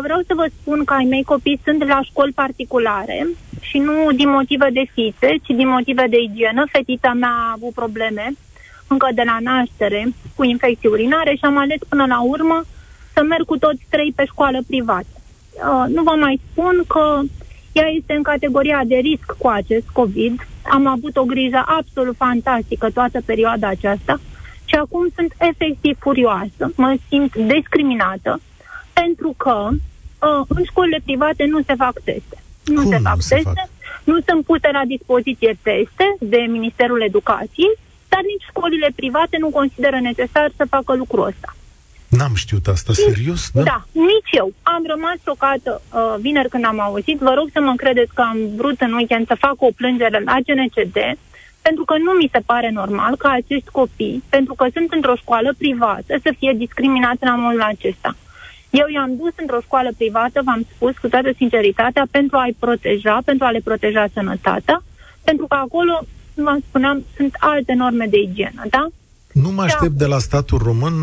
vreau 0.01 0.19
să 0.27 0.33
vă 0.35 0.45
spun 0.59 0.83
că 0.83 0.93
ai 0.93 1.05
mei 1.09 1.23
copii 1.23 1.61
sunt 1.63 1.87
la 1.87 1.99
școli 2.01 2.31
particulare 2.31 3.27
și 3.59 3.77
nu 3.77 4.11
din 4.11 4.29
motive 4.29 4.69
de 4.73 4.83
fițe, 4.93 5.35
ci 5.43 5.55
din 5.55 5.67
motive 5.67 6.05
de 6.09 6.17
igienă. 6.21 6.63
Fetița 6.71 7.13
mea 7.13 7.29
a 7.29 7.53
avut 7.55 7.73
probleme 7.73 8.31
încă 8.87 9.07
de 9.13 9.23
la 9.25 9.37
naștere 9.41 10.07
cu 10.35 10.43
infecții 10.43 10.89
urinare 10.89 11.35
și 11.35 11.45
am 11.45 11.57
ales 11.57 11.79
până 11.89 12.05
la 12.05 12.21
urmă 12.21 12.63
să 13.13 13.23
merg 13.23 13.45
cu 13.45 13.57
toți 13.57 13.85
trei 13.89 14.13
pe 14.15 14.25
școală 14.25 14.59
privată. 14.67 15.15
Uh, 15.15 15.85
nu 15.87 16.03
vă 16.03 16.15
mai 16.19 16.41
spun 16.51 16.83
că 16.87 17.19
ea 17.71 17.87
este 17.87 18.13
în 18.13 18.23
categoria 18.23 18.81
de 18.85 18.95
risc 18.95 19.35
cu 19.37 19.47
acest 19.47 19.87
COVID. 19.93 20.47
Am 20.63 20.87
avut 20.87 21.17
o 21.17 21.23
grijă 21.23 21.63
absolut 21.65 22.15
fantastică 22.15 22.89
toată 22.89 23.21
perioada 23.25 23.67
aceasta 23.67 24.19
și 24.65 24.75
acum 24.75 25.07
sunt 25.15 25.33
efectiv 25.37 25.97
furioasă. 25.99 26.71
Mă 26.75 26.95
simt 27.09 27.35
discriminată 27.35 28.39
pentru 29.01 29.33
că 29.37 29.57
uh, 29.71 30.45
în 30.47 30.63
școlile 30.63 30.99
private 31.05 31.45
nu 31.45 31.59
se 31.61 31.73
fac 31.83 31.95
teste. 32.03 32.37
Nu 32.65 32.81
Cum 32.81 32.91
se 32.91 32.97
fac 32.97 33.15
nu 33.15 33.21
se 33.21 33.35
teste, 33.35 33.51
fac? 33.55 33.69
nu 34.03 34.17
sunt 34.27 34.45
puse 34.45 34.69
la 34.71 34.83
dispoziție 34.95 35.57
teste 35.61 36.05
de 36.19 36.37
Ministerul 36.37 37.01
Educației, 37.01 37.73
dar 38.11 38.21
nici 38.31 38.45
școlile 38.49 38.89
private 38.95 39.37
nu 39.39 39.49
consideră 39.49 39.99
necesar 40.01 40.47
să 40.55 40.63
facă 40.69 40.95
lucrul 40.95 41.25
ăsta. 41.25 41.49
N-am 42.07 42.35
știut 42.35 42.67
asta, 42.67 42.93
serios? 42.93 43.49
Da, 43.53 43.63
da 43.63 43.85
nici 43.91 44.31
eu. 44.41 44.53
Am 44.61 44.83
rămas 44.87 45.17
șocată 45.23 45.81
uh, 45.81 46.15
vineri 46.19 46.49
când 46.49 46.65
am 46.65 46.79
auzit. 46.79 47.17
Vă 47.19 47.33
rog 47.37 47.47
să 47.53 47.59
mă 47.61 47.73
credeți 47.75 48.13
că 48.13 48.21
am 48.21 48.37
vrut 48.55 48.81
în 48.81 48.93
weekend 48.93 49.27
să 49.27 49.35
fac 49.39 49.55
o 49.57 49.71
plângere 49.75 50.23
la 50.25 50.37
GNCD, 50.45 50.97
pentru 51.61 51.83
că 51.85 51.95
nu 51.97 52.11
mi 52.11 52.29
se 52.31 52.41
pare 52.45 52.69
normal 52.73 53.15
ca 53.15 53.29
acești 53.29 53.69
copii, 53.71 54.23
pentru 54.29 54.53
că 54.53 54.65
sunt 54.73 54.91
într-o 54.91 55.15
școală 55.15 55.53
privată, 55.57 56.13
să 56.23 56.33
fie 56.37 56.53
discriminați 56.57 57.23
la 57.23 57.35
modul 57.35 57.61
acesta. 57.61 58.15
Eu 58.69 58.87
i-am 58.93 59.15
dus 59.15 59.33
într-o 59.35 59.61
școală 59.61 59.89
privată, 59.97 60.41
v-am 60.45 60.65
spus 60.75 60.97
cu 60.97 61.07
toată 61.07 61.29
sinceritatea, 61.35 62.07
pentru 62.11 62.37
a-i 62.37 62.55
proteja, 62.59 63.21
pentru 63.25 63.45
a 63.45 63.51
le 63.51 63.61
proteja 63.63 64.05
sănătatea, 64.13 64.83
pentru 65.23 65.45
că 65.47 65.55
acolo 65.55 66.05
cum 66.39 66.43
v-am 66.43 66.63
spuneam, 66.67 67.03
sunt 67.15 67.35
alte 67.39 67.73
norme 67.73 68.07
de 68.09 68.17
igienă, 68.17 68.63
da? 68.69 68.87
Nu 69.33 69.51
mă 69.51 69.61
aștept 69.61 69.91
de 69.91 70.05
la 70.05 70.19
statul 70.19 70.57
român 70.57 70.93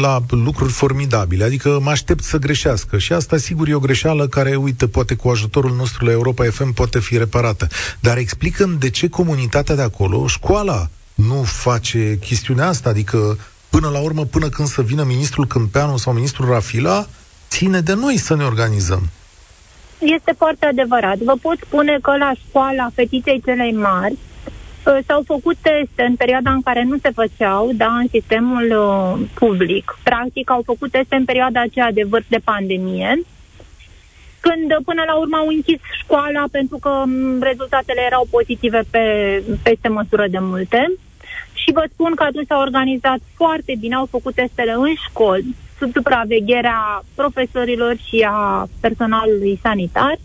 la 0.00 0.18
lucruri 0.30 0.72
formidabile, 0.72 1.44
adică 1.44 1.78
mă 1.82 1.90
aștept 1.90 2.22
să 2.22 2.38
greșească 2.38 2.98
și 2.98 3.12
asta 3.12 3.36
sigur 3.36 3.68
e 3.68 3.74
o 3.74 3.78
greșeală 3.78 4.28
care, 4.28 4.56
uite, 4.56 4.88
poate 4.88 5.14
cu 5.14 5.28
ajutorul 5.28 5.74
nostru 5.74 6.04
la 6.04 6.10
Europa 6.10 6.44
FM 6.44 6.72
poate 6.72 6.98
fi 6.98 7.18
reparată. 7.18 7.66
Dar 8.00 8.16
explicăm 8.16 8.76
de 8.78 8.90
ce 8.90 9.08
comunitatea 9.08 9.74
de 9.74 9.82
acolo, 9.82 10.26
școala, 10.26 10.88
nu 11.14 11.42
face 11.42 12.18
chestiunea 12.18 12.68
asta, 12.68 12.88
adică 12.88 13.38
până 13.70 13.88
la 13.88 14.00
urmă, 14.00 14.24
până 14.24 14.48
când 14.48 14.68
să 14.68 14.82
vină 14.82 15.02
ministrul 15.02 15.46
Câmpeanu 15.46 15.96
sau 15.96 16.12
ministrul 16.12 16.48
Rafila, 16.48 17.06
ține 17.48 17.80
de 17.80 17.94
noi 17.94 18.16
să 18.16 18.34
ne 18.36 18.44
organizăm. 18.44 19.02
Este 19.98 20.32
foarte 20.36 20.66
adevărat. 20.66 21.18
Vă 21.18 21.34
pot 21.42 21.58
spune 21.66 21.98
că 22.02 22.16
la 22.16 22.32
școala 22.46 22.90
fetiței 22.94 23.42
celei 23.44 23.72
mari 23.72 24.12
uh, 24.12 24.98
s-au 25.06 25.22
făcut 25.26 25.56
teste 25.60 26.02
în 26.02 26.16
perioada 26.16 26.50
în 26.50 26.62
care 26.62 26.82
nu 26.82 26.96
se 27.02 27.10
făceau, 27.10 27.70
da, 27.74 27.92
în 27.96 28.06
sistemul 28.10 28.66
uh, 28.70 29.26
public. 29.34 29.98
Practic 30.02 30.50
au 30.50 30.62
făcut 30.64 30.90
teste 30.90 31.14
în 31.14 31.24
perioada 31.24 31.60
aceea 31.60 31.92
de 31.92 32.06
vârf 32.08 32.24
de 32.28 32.40
pandemie, 32.44 33.20
când 34.40 34.70
uh, 34.70 34.82
până 34.84 35.02
la 35.06 35.14
urmă 35.14 35.36
au 35.36 35.46
închis 35.46 35.80
școala 36.02 36.44
pentru 36.50 36.78
că 36.78 37.02
mm, 37.06 37.42
rezultatele 37.42 38.00
erau 38.06 38.26
pozitive 38.30 38.82
pe, 38.90 39.04
peste 39.62 39.88
măsură 39.88 40.26
de 40.28 40.38
multe. 40.38 40.92
Și 41.62 41.72
vă 41.72 41.84
spun 41.92 42.14
că 42.14 42.22
atunci 42.22 42.46
s-au 42.46 42.60
organizat 42.60 43.18
foarte 43.34 43.74
bine, 43.80 43.94
au 43.94 44.06
făcut 44.06 44.34
testele 44.34 44.72
în 44.72 44.94
școli, 45.08 45.54
sub 45.78 45.92
supravegherea 45.92 47.04
profesorilor 47.14 47.96
și 48.06 48.26
a 48.30 48.68
personalului 48.80 49.58
sanitar. 49.62 50.18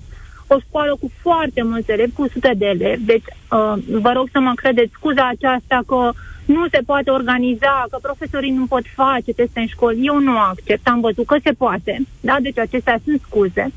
O 0.48 0.60
școală 0.60 0.98
cu 1.00 1.12
foarte 1.22 1.62
mulți 1.64 1.92
elevi, 1.92 2.12
cu 2.12 2.28
sute 2.28 2.54
de 2.58 2.66
elevi. 2.66 3.04
Deci, 3.04 3.24
uh, 3.52 3.74
vă 3.90 4.12
rog 4.12 4.28
să 4.32 4.40
mă 4.40 4.52
credeți 4.56 4.92
scuza 4.94 5.28
aceasta 5.28 5.82
că 5.88 6.12
nu 6.46 6.68
se 6.72 6.80
poate 6.86 7.10
organiza, 7.10 7.86
că 7.90 7.98
profesorii 8.02 8.52
nu 8.52 8.66
pot 8.66 8.84
face 8.96 9.32
teste 9.34 9.60
în 9.60 9.68
școli. 9.68 10.06
Eu 10.06 10.20
nu 10.20 10.38
accept, 10.38 10.88
am 10.88 11.00
văzut 11.00 11.26
că 11.26 11.38
se 11.44 11.52
poate. 11.52 12.00
Da? 12.22 12.38
Deci 12.42 12.58
acestea 12.58 13.00
sunt 13.04 13.22
scuze. 13.22 13.72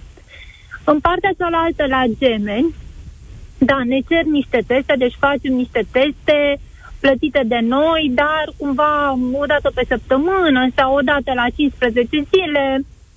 În 0.84 1.00
partea 1.00 1.30
cealaltă, 1.38 1.86
la 1.86 2.04
gemeni, 2.18 2.74
da, 3.58 3.80
ne 3.84 4.00
cer 4.08 4.24
niște 4.24 4.62
teste, 4.66 4.94
deci 4.98 5.16
facem 5.18 5.52
niște 5.52 5.86
teste 5.90 6.58
plătite 7.00 7.42
de 7.46 7.60
noi, 7.62 8.02
dar 8.14 8.44
cumva 8.56 9.18
o 9.42 9.46
dată 9.52 9.70
pe 9.74 9.84
săptămână 9.88 10.68
sau 10.76 10.94
o 10.94 11.00
dată 11.00 11.30
la 11.34 11.46
15 11.56 12.26
zile. 12.32 12.64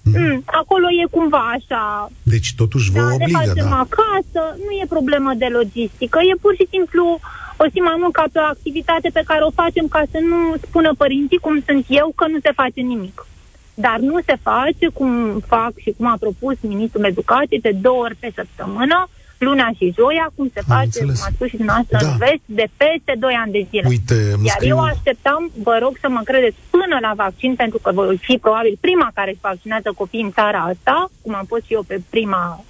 Mm. 0.03 0.13
Mm, 0.21 0.43
acolo 0.45 0.87
e 1.03 1.15
cumva 1.17 1.43
așa. 1.57 2.09
Deci 2.23 2.49
totuși 2.61 2.91
vă 2.91 2.99
da, 2.99 3.05
obligă, 3.05 3.25
ne 3.25 3.37
facem 3.37 3.69
da. 3.69 3.79
acasă, 3.85 4.41
nu 4.65 4.71
e 4.81 4.95
problemă 4.97 5.31
de 5.37 5.49
logistică, 5.57 6.17
e 6.19 6.41
pur 6.43 6.53
și 6.59 6.67
simplu 6.73 7.19
o 7.63 7.65
zi 7.71 7.79
mai 7.79 7.97
mult 8.01 8.13
ca 8.13 8.25
pe 8.31 8.39
o 8.39 8.51
activitate 8.55 9.09
pe 9.13 9.23
care 9.25 9.41
o 9.43 9.57
facem 9.61 9.87
ca 9.87 10.01
să 10.11 10.19
nu 10.31 10.39
spună 10.65 10.91
părinții 10.97 11.43
cum 11.45 11.55
sunt 11.67 11.85
eu 11.87 12.11
că 12.15 12.25
nu 12.27 12.39
se 12.45 12.51
face 12.61 12.81
nimic. 12.81 13.25
Dar 13.73 13.97
nu 13.99 14.19
se 14.25 14.35
face 14.41 14.87
cum 14.93 15.39
fac 15.53 15.73
și 15.83 15.93
cum 15.97 16.05
a 16.07 16.17
propus 16.19 16.55
Ministrul 16.61 17.05
Educației 17.05 17.59
de 17.59 17.73
două 17.81 18.03
ori 18.03 18.15
pe 18.15 18.31
săptămână, 18.35 19.07
luna 19.47 19.67
și 19.77 19.93
joia, 19.97 20.27
cum 20.35 20.47
se 20.53 20.61
Am 20.67 20.69
face, 20.75 20.99
cum 20.99 21.25
a 21.27 21.29
spus 21.35 21.47
și 21.51 21.57
dumneavoastră 21.61 21.97
da. 22.01 22.07
în 22.07 22.17
vest, 22.17 22.45
de 22.45 22.67
peste 22.81 23.13
2 23.19 23.33
ani 23.43 23.51
de 23.51 23.61
zile. 23.69 23.87
Uite, 23.87 24.17
Iar 24.49 24.55
scriu... 24.57 24.75
eu 24.75 24.79
așteptam, 24.91 25.51
vă 25.67 25.75
rog 25.83 25.93
să 26.03 26.07
mă 26.09 26.21
credeți, 26.23 26.57
până 26.69 26.97
la 27.01 27.11
vaccin, 27.23 27.55
pentru 27.55 27.77
că 27.83 27.89
voi 27.91 28.17
fi 28.27 28.37
probabil 28.37 28.77
prima 28.79 29.07
care 29.13 29.29
își 29.31 29.45
vaccinează 29.47 29.89
copiii 30.01 30.23
în 30.23 30.31
țara 30.31 30.59
asta, 30.71 31.11
cum 31.21 31.33
am 31.35 31.45
fost 31.45 31.63
și 31.65 31.73
eu 31.73 31.83
pe 31.87 31.97
prima, 32.09 32.63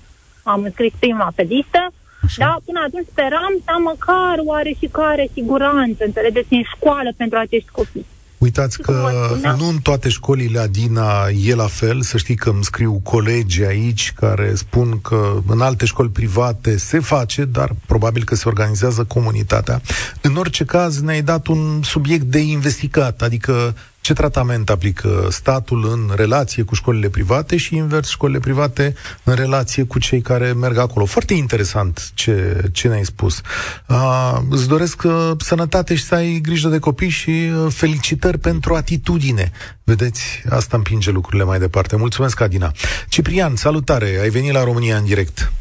am 0.43 0.67
scris 0.73 0.93
prima 0.99 1.31
pe 1.35 1.43
listă, 1.53 1.81
Așa. 2.23 2.45
Da, 2.45 2.57
până 2.65 2.79
atunci 2.87 3.07
speram 3.11 3.53
să 3.63 3.69
am 3.75 3.81
măcar 3.81 4.35
oare 4.45 4.71
și 4.79 4.87
care 4.91 5.29
siguranță, 5.33 6.03
înțelegeți, 6.03 6.53
în 6.53 6.63
școală 6.75 7.09
pentru 7.17 7.37
acești 7.37 7.71
copii. 7.71 8.05
Uitați 8.41 8.81
că 8.81 9.11
nu 9.57 9.67
în 9.67 9.77
toate 9.77 10.09
școlile 10.09 10.59
Adina 10.59 11.27
e 11.43 11.55
la 11.55 11.67
fel, 11.67 12.01
să 12.01 12.17
știi 12.17 12.35
că 12.35 12.49
îmi 12.49 12.63
scriu 12.63 12.99
colegi 13.03 13.63
aici 13.63 14.13
care 14.15 14.55
spun 14.55 15.01
că 15.01 15.41
în 15.47 15.61
alte 15.61 15.85
școli 15.85 16.09
private 16.09 16.77
se 16.77 16.99
face, 16.99 17.45
dar 17.45 17.75
probabil 17.85 18.23
că 18.23 18.35
se 18.35 18.47
organizează 18.47 19.03
comunitatea. 19.03 19.81
În 20.21 20.35
orice 20.35 20.65
caz 20.65 21.01
ne-ai 21.01 21.21
dat 21.21 21.47
un 21.47 21.81
subiect 21.83 22.25
de 22.25 22.39
investigat, 22.39 23.21
adică 23.21 23.75
ce 24.01 24.13
tratament 24.13 24.69
aplică 24.69 25.27
statul 25.29 25.89
în 25.91 26.15
relație 26.15 26.63
cu 26.63 26.75
școlile 26.75 27.09
private 27.09 27.57
și 27.57 27.75
invers 27.75 28.09
școlile 28.09 28.39
private 28.39 28.93
în 29.23 29.35
relație 29.35 29.83
cu 29.83 29.99
cei 29.99 30.21
care 30.21 30.51
merg 30.51 30.77
acolo. 30.77 31.05
Foarte 31.05 31.33
interesant 31.33 32.11
ce, 32.13 32.61
ce 32.73 32.87
ne-ai 32.87 33.05
spus. 33.05 33.41
Uh, 33.89 34.37
îți 34.49 34.67
doresc 34.67 35.03
uh, 35.05 35.31
sănătate 35.37 35.95
și 35.95 36.03
să 36.03 36.15
ai 36.15 36.39
grijă 36.43 36.67
de 36.67 36.79
copii 36.79 37.09
și 37.09 37.29
uh, 37.29 37.71
felicitări 37.73 38.37
pentru 38.37 38.73
atitudine. 38.73 39.51
Vedeți, 39.83 40.43
asta 40.49 40.77
împinge 40.77 41.11
lucrurile 41.11 41.43
mai 41.43 41.59
departe. 41.59 41.95
Mulțumesc, 41.95 42.41
Adina. 42.41 42.71
Ciprian, 43.09 43.55
salutare, 43.55 44.19
ai 44.21 44.29
venit 44.29 44.51
la 44.51 44.63
România 44.63 44.97
în 44.97 45.05
direct. 45.05 45.51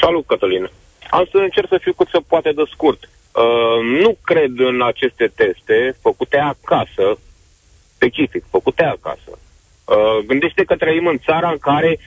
Salut, 0.00 0.26
Cătălin. 0.26 0.70
Am 1.10 1.28
să 1.30 1.36
încerc 1.36 1.68
să 1.68 1.78
fiu 1.80 1.92
cât 1.92 2.08
se 2.12 2.18
poate 2.26 2.52
de 2.52 2.62
scurt. 2.72 3.08
Uh, 3.32 4.00
nu 4.02 4.16
cred 4.24 4.52
în 4.56 4.82
aceste 4.82 5.32
teste 5.34 5.96
făcute 6.00 6.36
acasă, 6.36 7.18
specific, 8.00 8.44
făcute 8.50 8.84
acasă. 8.84 9.30
Uh, 9.32 10.24
gândește 10.26 10.62
că 10.64 10.74
trăim 10.76 11.06
în 11.06 11.18
țara 11.18 11.50
în 11.50 11.58
care 11.58 11.98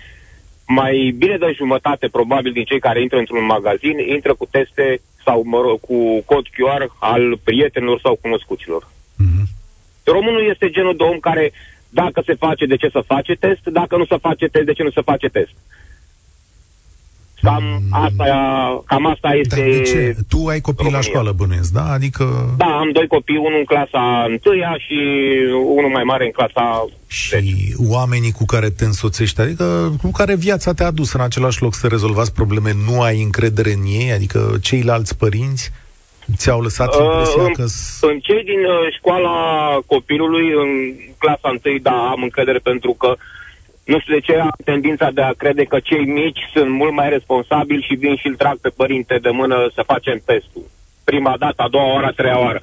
mai 0.68 1.14
bine 1.18 1.38
de 1.38 1.54
jumătate, 1.56 2.08
probabil, 2.08 2.52
din 2.52 2.64
cei 2.64 2.80
care 2.80 3.02
intră 3.02 3.18
într-un 3.18 3.46
magazin, 3.46 3.98
intră 4.00 4.34
cu 4.34 4.46
teste 4.52 5.02
sau, 5.26 5.44
mă 5.46 5.62
rog, 5.62 5.80
cu 5.80 6.22
cod 6.26 6.46
QR 6.56 6.84
al 7.00 7.38
prietenilor 7.44 8.00
sau 8.00 8.20
cunoscuților. 8.22 8.84
Mm-hmm. 8.88 9.46
Românul 10.04 10.50
este 10.50 10.70
genul 10.70 10.96
de 10.96 11.04
om 11.04 11.20
care, 11.20 11.52
dacă 11.90 12.22
se 12.26 12.34
face, 12.34 12.66
de 12.66 12.76
ce 12.76 12.90
să 12.90 13.10
face 13.14 13.34
test? 13.34 13.64
Dacă 13.64 13.98
nu 13.98 14.06
se 14.06 14.18
face 14.18 14.48
test, 14.48 14.66
de 14.66 14.74
ce 14.74 14.84
nu 14.84 14.92
se 14.92 15.02
face 15.02 15.28
test? 15.28 15.56
Cam 17.44 17.82
asta, 17.92 18.84
cam 18.86 19.06
asta 19.06 19.30
este... 19.34 19.56
Da, 19.56 19.78
de 19.78 19.82
ce? 19.82 20.16
Tu 20.30 20.48
ai 20.48 20.62
copii 20.62 20.84
România. 20.84 20.98
la 20.98 21.10
școală, 21.10 21.32
bănuiesc, 21.32 21.72
da? 21.72 21.92
Adică... 21.92 22.54
Da, 22.58 22.66
am 22.66 22.92
doi 22.92 23.08
copii, 23.08 23.38
unul 23.38 23.58
în 23.58 23.64
clasa 23.64 24.26
întâia 24.30 24.76
și 24.78 25.00
unul 25.76 25.90
mai 25.90 26.04
mare 26.04 26.26
în 26.26 26.32
clasa 26.32 26.86
Și 27.08 27.30
10. 27.30 27.46
oamenii 27.90 28.32
cu 28.32 28.46
care 28.46 28.70
te 28.70 28.86
însoțești, 28.86 29.42
adică 29.42 29.96
cu 30.02 30.12
care 30.12 30.36
viața 30.36 30.74
te-a 30.74 30.92
dus 30.92 31.14
în 31.14 31.22
același 31.22 31.62
loc 31.62 31.74
să 31.74 31.88
rezolvați 31.88 32.34
probleme, 32.34 32.72
nu 32.86 33.02
ai 33.02 33.22
încredere 33.22 33.72
în 33.72 33.86
ei? 33.86 34.12
Adică 34.12 34.58
ceilalți 34.62 35.18
părinți 35.18 35.72
ți-au 36.36 36.62
lăsat 36.62 36.96
uh, 36.96 37.02
impresia 37.04 37.52
că... 37.52 37.66
În 38.08 38.20
cei 38.20 38.44
din 38.44 38.60
uh, 38.60 38.94
școala 38.98 39.36
copilului, 39.86 40.52
în 40.52 40.70
clasa 41.18 41.50
întâi, 41.52 41.80
da, 41.80 42.10
am 42.12 42.24
încredere 42.24 42.58
pentru 42.58 42.92
că 42.92 43.08
uh, 43.08 43.18
nu 43.84 44.00
știu 44.00 44.13
de 44.13 44.19
ce 44.19 44.36
am 44.36 44.54
tendința 44.65 45.12
de 45.12 45.22
a 45.22 45.32
crede 45.32 45.63
că 45.63 45.80
cei 45.80 46.06
mici 46.06 46.50
sunt 46.54 46.69
mult 46.69 46.93
mai 46.93 47.10
responsabili 47.10 47.86
și 47.89 47.96
vin 47.96 48.15
și 48.15 48.28
îl 48.28 48.36
trag 48.36 48.58
pe 48.58 48.69
părinte 48.69 49.17
de 49.22 49.30
mână 49.30 49.72
să 49.74 49.84
facem 49.86 50.22
testul. 50.26 50.63
Prima 51.04 51.36
dată, 51.39 51.62
a 51.62 51.67
doua 51.67 51.93
oară, 51.93 52.06
a 52.06 52.12
treia 52.12 52.39
oară. 52.39 52.62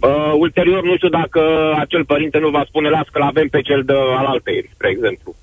Uh, 0.00 0.32
ulterior, 0.34 0.82
nu 0.82 0.96
știu 0.96 1.08
dacă 1.08 1.40
acel 1.78 2.04
părinte 2.04 2.38
nu 2.38 2.48
va 2.48 2.64
spune, 2.66 2.88
las 2.88 3.06
că 3.12 3.18
l-avem 3.18 3.48
pe 3.48 3.60
cel 3.60 3.82
de 3.82 3.92
alaltăieri, 3.92 4.70
spre 4.72 4.88
exemplu. 4.88 5.34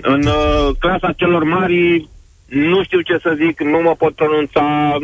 În 0.00 0.22
uh, 0.26 0.70
clasa 0.78 1.12
celor 1.12 1.44
mari, 1.44 2.08
nu 2.48 2.82
știu 2.84 3.00
ce 3.00 3.18
să 3.22 3.36
zic, 3.36 3.60
nu 3.60 3.80
mă 3.82 3.94
pot 3.94 4.14
pronunța. 4.14 4.96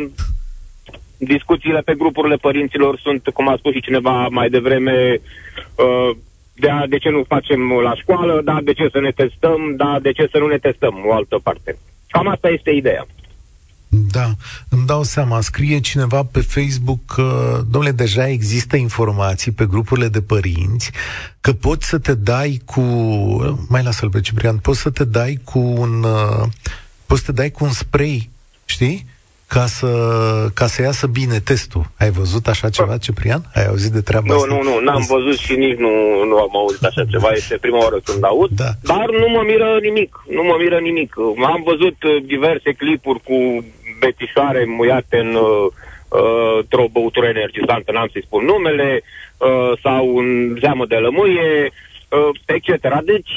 Discuțiile 1.17 1.79
pe 1.79 1.93
grupurile 1.93 2.35
părinților 2.35 2.99
sunt, 2.99 3.29
cum 3.33 3.47
a 3.47 3.55
spus 3.57 3.73
și 3.73 3.81
cineva 3.81 4.27
mai 4.27 4.49
devreme, 4.49 5.21
uh, 5.75 6.17
de, 6.53 6.69
a, 6.69 6.87
de 6.87 6.97
ce 6.97 7.09
nu 7.09 7.23
facem 7.27 7.71
la 7.83 7.95
școală, 7.95 8.41
da, 8.43 8.59
de 8.63 8.73
ce 8.73 8.89
să 8.91 8.99
ne 8.99 9.11
testăm, 9.11 9.75
da, 9.75 9.99
de 10.01 10.11
ce 10.11 10.27
să 10.31 10.37
nu 10.37 10.47
ne 10.47 10.57
testăm 10.57 11.03
o 11.05 11.13
altă 11.13 11.39
parte. 11.43 11.77
Cam 12.07 12.27
asta 12.27 12.49
este 12.49 12.71
ideea. 12.71 13.07
Da, 14.11 14.31
îmi 14.69 14.85
dau 14.85 15.03
seama. 15.03 15.41
Scrie 15.41 15.79
cineva 15.79 16.23
pe 16.23 16.39
Facebook 16.39 16.99
că, 17.05 17.59
domnule, 17.69 17.93
deja 17.93 18.27
există 18.27 18.75
informații 18.75 19.51
pe 19.51 19.65
grupurile 19.65 20.07
de 20.07 20.21
părinți 20.21 20.91
că 21.41 21.53
poți 21.53 21.87
să 21.87 21.99
te 21.99 22.13
dai 22.13 22.61
cu... 22.65 22.81
Mai 23.69 23.83
lasă-l 23.83 24.09
pe 24.09 24.21
Ciprian. 24.21 24.57
Poți 24.57 24.79
să 24.79 24.89
te 24.89 25.03
dai 25.03 25.39
cu 25.43 25.59
un... 25.59 26.03
Uh, 26.03 26.47
poți 27.05 27.21
să 27.21 27.25
te 27.25 27.31
dai 27.31 27.49
cu 27.49 27.63
un 27.63 27.71
spray, 27.71 28.29
știi? 28.65 29.05
Ca 29.53 29.65
să, 29.65 29.91
ca 30.53 30.67
să 30.67 30.81
iasă 30.81 31.07
bine 31.07 31.39
testul. 31.39 31.83
Ai 31.97 32.11
văzut 32.11 32.47
așa 32.47 32.69
ceva, 32.69 32.97
Ciprian? 32.97 33.41
Ai 33.53 33.65
auzit 33.65 33.91
de 33.91 34.01
treaba 34.01 34.25
nu, 34.27 34.35
asta? 34.35 34.47
Nu, 34.53 34.63
nu, 34.69 34.79
n-am 34.79 35.05
văzut 35.15 35.37
și 35.37 35.55
nici 35.55 35.77
nu, 35.77 35.93
nu 36.29 36.35
am 36.37 36.53
auzit 36.57 36.83
așa 36.83 37.03
ceva. 37.11 37.29
Este 37.31 37.57
prima 37.61 37.77
oară 37.77 37.99
când 38.03 38.23
aud. 38.23 38.49
Da. 38.49 38.71
Dar 38.81 39.07
nu 39.21 39.27
mă 39.29 39.41
miră 39.45 39.77
nimic. 39.81 40.23
Nu 40.29 40.43
mă 40.43 40.55
miră 40.59 40.79
nimic. 40.79 41.15
Am 41.53 41.61
văzut 41.65 42.03
uh, 42.03 42.23
diverse 42.25 42.71
clipuri 42.71 43.19
cu 43.19 43.65
betișoare 43.99 44.65
muiate 44.67 45.17
în 45.17 45.35
uh, 45.35 45.65
uh, 46.19 46.57
într-o 46.61 46.85
băutură 46.91 47.27
energizantă, 47.27 47.91
n-am 47.91 48.09
să-i 48.11 48.27
spun 48.27 48.43
numele, 48.45 49.01
uh, 49.37 49.71
sau 49.83 50.17
în 50.17 50.57
zeamă 50.59 50.85
de 50.85 50.95
lămâie, 50.95 51.71
uh, 52.09 52.29
etc. 52.45 52.69
Deci 53.05 53.31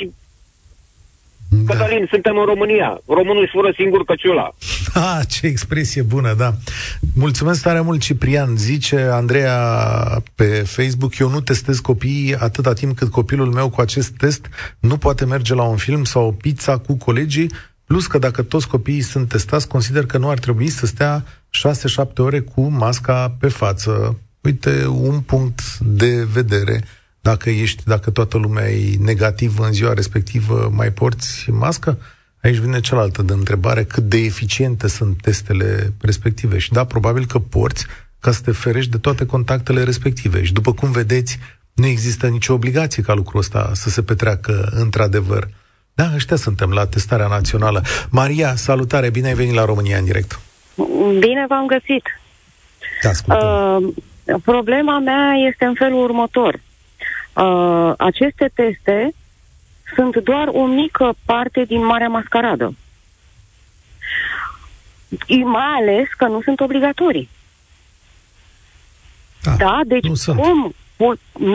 Da. 1.49 1.75
Cătălin, 1.75 2.07
suntem 2.11 2.39
în 2.39 2.45
România. 2.45 3.01
Românul 3.07 3.43
își 3.43 3.53
fură 3.53 3.73
singur 3.77 4.05
căciula. 4.05 4.51
Ah, 4.95 5.21
ce 5.29 5.47
expresie 5.47 6.03
bună, 6.03 6.35
da. 6.35 6.55
Mulțumesc 7.15 7.63
tare 7.63 7.81
mult, 7.81 8.01
Ciprian. 8.01 8.57
Zice 8.57 8.97
Andreea 8.97 9.59
pe 10.35 10.45
Facebook, 10.45 11.19
eu 11.19 11.29
nu 11.29 11.41
testez 11.41 11.79
copiii 11.79 12.37
atâta 12.37 12.73
timp 12.73 12.97
cât 12.97 13.11
copilul 13.11 13.53
meu 13.53 13.69
cu 13.69 13.81
acest 13.81 14.11
test 14.11 14.49
nu 14.81 14.97
poate 14.97 15.25
merge 15.25 15.55
la 15.55 15.63
un 15.63 15.77
film 15.77 16.05
sau 16.05 16.27
o 16.27 16.31
pizza 16.31 16.79
cu 16.79 16.97
colegii, 16.97 17.51
plus 17.85 18.07
că 18.07 18.19
dacă 18.19 18.43
toți 18.43 18.69
copiii 18.69 19.01
sunt 19.01 19.29
testați, 19.29 19.69
consider 19.69 20.07
că 20.07 20.19
nu 20.19 20.29
ar 20.29 20.39
trebui 20.39 20.69
să 20.69 20.87
stea 20.87 21.25
6-7 22.05 22.13
ore 22.17 22.41
cu 22.41 22.61
masca 22.61 23.37
pe 23.41 23.49
față. 23.49 24.19
Uite, 24.41 24.87
un 24.87 25.21
punct 25.21 25.79
de 25.79 26.27
vedere 26.33 26.85
dacă 27.27 27.51
ești, 27.51 27.83
dacă 27.85 28.11
toată 28.11 28.39
lumea 28.39 28.69
e 28.71 28.97
negativă 28.99 29.65
în 29.67 29.73
ziua 29.73 29.93
respectivă, 29.93 30.71
mai 30.73 30.91
porți 30.93 31.51
mască? 31.51 31.99
Aici 32.43 32.57
vine 32.57 32.81
cealaltă 32.81 33.23
de 33.23 33.33
întrebare, 33.33 33.85
cât 33.85 34.03
de 34.03 34.17
eficiente 34.17 34.89
sunt 34.89 35.17
testele 35.21 35.93
respective. 36.01 36.59
Și 36.59 36.73
da, 36.73 36.85
probabil 36.85 37.27
că 37.27 37.39
porți 37.39 37.87
ca 38.21 38.31
să 38.31 38.41
te 38.45 38.53
ferești 38.53 38.91
de 38.91 38.99
toate 38.99 39.27
contactele 39.27 39.83
respective. 39.83 40.45
Și 40.45 40.53
după 40.53 40.73
cum 40.73 40.91
vedeți, 40.91 41.39
nu 41.73 41.87
există 41.87 42.27
nicio 42.29 42.53
obligație 42.53 43.03
ca 43.03 43.15
lucrul 43.15 43.41
ăsta 43.41 43.71
să 43.75 43.89
se 43.89 44.03
petreacă 44.03 44.69
într-adevăr. 44.71 45.49
Da, 45.95 46.11
ăștia 46.15 46.37
suntem 46.37 46.71
la 46.71 46.87
testarea 46.87 47.27
națională. 47.27 47.83
Maria, 48.11 48.55
salutare, 48.57 49.11
bine 49.11 49.29
ai 49.29 49.35
venit 49.35 49.55
la 49.55 49.65
România 49.65 49.99
în 49.99 50.05
direct. 50.05 50.41
Bine 51.19 51.45
v-am 51.49 51.67
găsit. 51.67 52.05
Uh, 53.29 54.41
problema 54.45 54.99
mea 54.99 55.33
este 55.51 55.65
în 55.65 55.75
felul 55.75 56.03
următor. 56.03 56.61
Uh, 57.37 57.93
aceste 57.99 58.51
teste 58.55 59.15
sunt 59.95 60.17
doar 60.17 60.49
o 60.49 60.67
mică 60.67 61.15
parte 61.25 61.65
din 61.65 61.85
marea 61.85 62.09
mascaradă. 62.09 62.75
Mai 65.45 65.73
ales 65.81 66.09
că 66.17 66.27
nu 66.27 66.43
sunt 66.43 66.61
obligatorii. 66.61 67.29
Da, 69.43 69.55
da 69.57 69.81
deci 69.87 70.05
nu 70.05 70.15
sunt. 70.15 70.39
cum... 70.39 70.75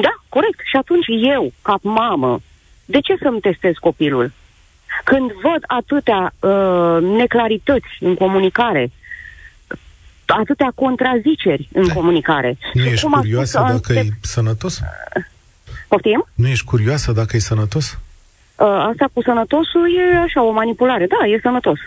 Da, 0.02 0.16
corect. 0.30 0.60
Și 0.64 0.76
atunci 0.76 1.06
eu, 1.08 1.54
ca 1.62 1.80
mamă, 1.82 2.42
de 2.86 3.00
ce 3.00 3.16
să-mi 3.22 3.40
testez 3.40 3.74
copilul? 3.80 4.32
Când 5.04 5.32
văd 5.32 5.64
atâtea 5.68 6.34
uh, 6.40 7.02
neclarități 7.02 7.98
în 8.00 8.16
comunicare, 8.16 8.92
atâtea 10.26 10.72
contraziceri 10.76 11.70
în 11.74 11.88
da. 11.88 11.94
comunicare. 11.94 12.58
Nu 12.74 12.84
ești 12.84 13.06
curioasă 13.06 13.66
dacă 13.68 13.94
e 13.94 14.08
sănătos? 14.22 14.80
Poftim? 15.92 16.26
Nu 16.36 16.48
ești 16.48 16.66
curioasă 16.66 17.12
dacă 17.12 17.36
e 17.36 17.40
sănătos? 17.40 17.86
Uh, 18.56 18.68
asta 18.92 19.06
cu 19.14 19.22
sănătosul 19.22 19.86
e 19.98 20.18
așa, 20.18 20.44
o 20.44 20.52
manipulare. 20.52 21.06
Da, 21.14 21.28
e 21.28 21.40
sănătos. 21.42 21.80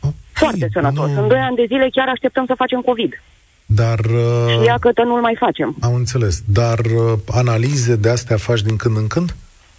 Okay, 0.00 0.16
Foarte 0.32 0.68
sănătos. 0.72 1.10
Nu... 1.10 1.22
În 1.22 1.28
doi 1.28 1.38
ani 1.38 1.56
de 1.56 1.64
zile 1.66 1.88
chiar 1.92 2.08
așteptăm 2.08 2.46
să 2.46 2.54
facem 2.56 2.80
COVID. 2.80 3.22
Dar... 3.66 3.98
Uh, 3.98 4.58
și 4.58 4.64
ia 4.64 4.76
că 4.80 5.02
nu-l 5.04 5.20
mai 5.20 5.36
facem. 5.38 5.76
Am 5.80 5.94
înțeles. 5.94 6.42
Dar 6.46 6.78
uh, 6.78 7.18
analize 7.42 7.96
de 7.96 8.08
astea 8.08 8.36
faci 8.36 8.60
din 8.60 8.76
când 8.76 8.96
în 8.96 9.06
când? 9.06 9.34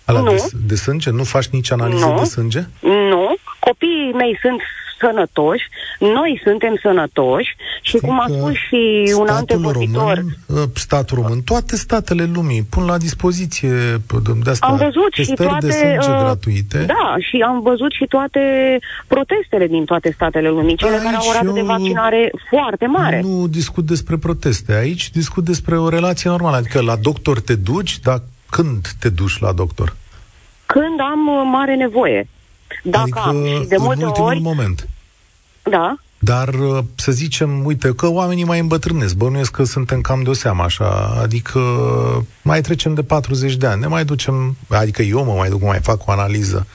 Alea 0.06 0.22
nu. 0.22 0.32
De, 0.32 0.44
de 0.66 0.76
sânge? 0.76 1.10
Nu 1.10 1.24
faci 1.24 1.48
nici 1.48 1.72
analize 1.72 2.06
nu. 2.06 2.18
de 2.20 2.24
sânge? 2.24 2.62
Nu. 2.82 3.36
Copiii 3.60 4.14
mei 4.14 4.38
sunt 4.42 4.62
sănătoși, 5.00 5.64
noi 6.00 6.42
suntem 6.44 6.78
sănătoși 6.82 7.56
și 7.82 7.96
Știi 7.96 8.00
cum 8.00 8.20
a 8.20 8.26
spus 8.30 8.54
și 8.54 9.14
un 9.18 9.28
antevorbitor... 9.28 10.16
Român, 10.16 10.64
ă, 10.64 10.70
statul 10.74 11.18
român, 11.22 11.42
toate 11.42 11.76
statele 11.76 12.30
lumii 12.34 12.64
pun 12.70 12.86
la 12.86 12.98
dispoziție 12.98 14.02
de 14.44 14.50
asta, 14.50 14.68
am 14.68 14.78
văzut 14.78 15.14
și 15.14 15.34
toate, 15.34 15.66
de 15.66 15.72
sânge 15.72 16.10
uh, 16.10 16.20
gratuite. 16.20 16.86
Da, 16.86 17.16
și 17.20 17.44
am 17.48 17.62
văzut 17.62 17.92
și 17.92 18.06
toate 18.06 18.40
protestele 19.08 19.68
din 19.68 19.86
toate 19.86 20.12
statele 20.12 20.50
lumii, 20.50 20.76
cele 20.76 20.92
Aici 20.92 21.04
care 21.04 21.16
au 21.16 21.28
o 21.30 21.32
rată 21.34 21.52
de 21.52 21.62
vaccinare 21.62 22.32
foarte 22.50 22.86
mare. 22.86 23.22
Nu 23.22 23.48
discut 23.48 23.86
despre 23.86 24.18
proteste, 24.18 24.74
aici 24.74 25.12
discut 25.12 25.44
despre 25.44 25.78
o 25.78 25.90
relație 25.90 26.30
normală, 26.30 26.56
adică 26.56 26.82
la 26.82 26.96
doctor 26.96 27.40
te 27.42 27.56
duci, 27.56 28.00
dar 28.00 28.22
când 28.50 28.88
te 29.00 29.10
duci 29.10 29.40
la 29.40 29.52
doctor? 29.52 29.96
Când 30.66 31.00
am 31.00 31.48
mare 31.50 31.76
nevoie. 31.76 32.28
Dacă 32.84 33.02
adică 33.04 33.20
am 33.20 33.46
și 33.46 33.68
de 33.68 33.76
multe 33.80 34.04
în 34.04 34.12
ori... 34.16 34.40
moment. 34.40 34.88
Da. 35.64 35.96
Dar 36.20 36.48
uh, 36.48 36.80
să 36.96 37.12
zicem, 37.12 37.66
uite, 37.66 37.94
că 37.94 38.08
oamenii 38.08 38.44
mai 38.44 38.60
îmbătrânesc, 38.60 39.16
bănuiesc 39.16 39.52
că 39.52 39.64
suntem 39.64 40.02
cam 40.02 40.24
de 40.24 40.30
o 40.30 40.34
seamă 40.34 40.64
așa, 40.64 41.20
adică 41.22 41.60
mai 42.42 42.62
trecem 42.62 42.94
de 42.94 43.04
40 43.04 43.56
de 43.56 43.68
ani, 43.68 43.82
ne 43.82 43.88
mai 43.88 44.06
ducem, 44.06 44.56
adică 44.70 45.02
eu 45.02 45.24
mă 45.24 45.34
mai 45.34 45.50
duc, 45.50 45.62
mai 45.62 45.80
fac 45.80 46.08
o 46.08 46.12
analiză. 46.12 46.68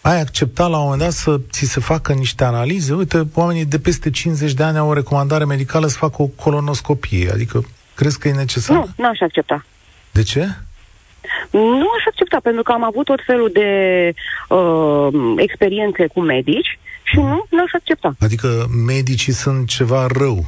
Ai 0.00 0.20
acceptat 0.20 0.70
la 0.70 0.76
un 0.76 0.82
moment 0.82 1.00
dat 1.00 1.12
să 1.12 1.40
ți 1.50 1.64
se 1.64 1.80
facă 1.80 2.12
niște 2.12 2.44
analize? 2.44 2.94
Uite, 2.94 3.28
oamenii 3.34 3.64
de 3.64 3.78
peste 3.78 4.10
50 4.10 4.52
de 4.52 4.62
ani 4.62 4.78
au 4.78 4.88
o 4.88 4.92
recomandare 4.92 5.44
medicală 5.44 5.86
să 5.86 5.96
facă 5.96 6.22
o 6.22 6.26
colonoscopie, 6.26 7.30
adică 7.32 7.64
crezi 7.94 8.18
că 8.18 8.28
e 8.28 8.32
necesar? 8.32 8.76
Nu, 8.76 8.88
nu 8.96 9.08
aș 9.08 9.20
accepta. 9.20 9.64
De 10.10 10.22
ce? 10.22 10.56
Nu 11.50 11.88
aș 11.96 12.04
accepta, 12.06 12.38
pentru 12.42 12.62
că 12.62 12.72
am 12.72 12.84
avut 12.84 13.04
tot 13.04 13.20
felul 13.26 13.50
de 13.52 13.70
uh, 14.48 15.08
experiențe 15.36 16.06
cu 16.06 16.20
medici 16.20 16.78
și 17.02 17.16
nu, 17.16 17.46
nu 17.50 17.62
aș 17.62 17.72
accepta. 17.72 18.14
Adică 18.20 18.48
medicii 18.86 19.32
sunt 19.32 19.68
ceva 19.68 20.06
rău? 20.18 20.44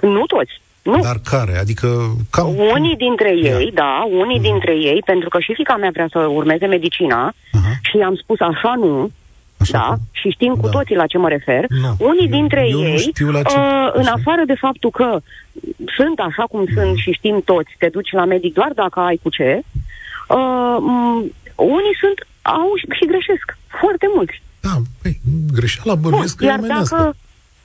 Nu 0.00 0.26
toți. 0.26 0.60
Nu. 0.82 1.00
Dar 1.00 1.16
care? 1.24 1.58
Adică 1.58 2.16
cam... 2.30 2.58
Unii 2.58 2.96
dintre 2.96 3.30
ei, 3.36 3.64
Ia. 3.64 3.70
da, 3.74 4.08
unii 4.10 4.38
uh-huh. 4.38 4.50
dintre 4.50 4.72
ei, 4.72 5.02
pentru 5.04 5.28
că 5.28 5.38
și 5.40 5.54
fica 5.54 5.76
mea 5.76 5.90
vrea 5.92 6.08
să 6.10 6.18
urmeze 6.18 6.66
medicina 6.66 7.32
uh-huh. 7.32 7.80
și 7.82 7.96
i-am 7.96 8.14
spus 8.14 8.40
așa 8.40 8.74
nu, 8.78 9.10
Așa 9.66 9.78
da, 9.78 9.88
cum? 9.88 9.98
și 10.10 10.28
știm 10.28 10.54
cu 10.54 10.66
da. 10.66 10.70
toții 10.70 10.96
la 10.96 11.06
ce 11.06 11.18
mă 11.18 11.28
refer. 11.28 11.64
No. 11.68 11.92
Unii 11.98 12.28
dintre 12.28 12.66
eu 12.68 12.80
ei, 12.80 12.98
știu 12.98 13.30
la 13.30 13.42
ce... 13.42 13.56
uh, 13.58 13.90
în 13.92 14.06
afară 14.06 14.42
de 14.46 14.54
faptul 14.54 14.90
că 14.90 15.20
sunt 15.96 16.18
așa 16.18 16.44
cum 16.50 16.60
mm. 16.60 16.74
sunt 16.74 16.96
și 16.96 17.10
știm 17.12 17.42
toți, 17.44 17.70
te 17.78 17.88
duci 17.88 18.12
la 18.12 18.24
medic 18.24 18.54
doar 18.54 18.72
dacă 18.74 19.00
ai 19.00 19.18
cu 19.22 19.30
ce, 19.30 19.60
uh, 20.28 20.76
unii 21.54 21.96
sunt, 22.00 22.18
au 22.42 22.70
și 22.98 23.06
greșesc. 23.06 23.58
Foarte 23.80 24.06
mulți. 24.14 24.42
Da, 24.60 24.74
păi, 25.02 25.20
greșeala 25.52 25.94
bănuiesc 25.94 26.36
că 26.36 26.44
iar 26.44 26.60
dacă, 26.60 27.16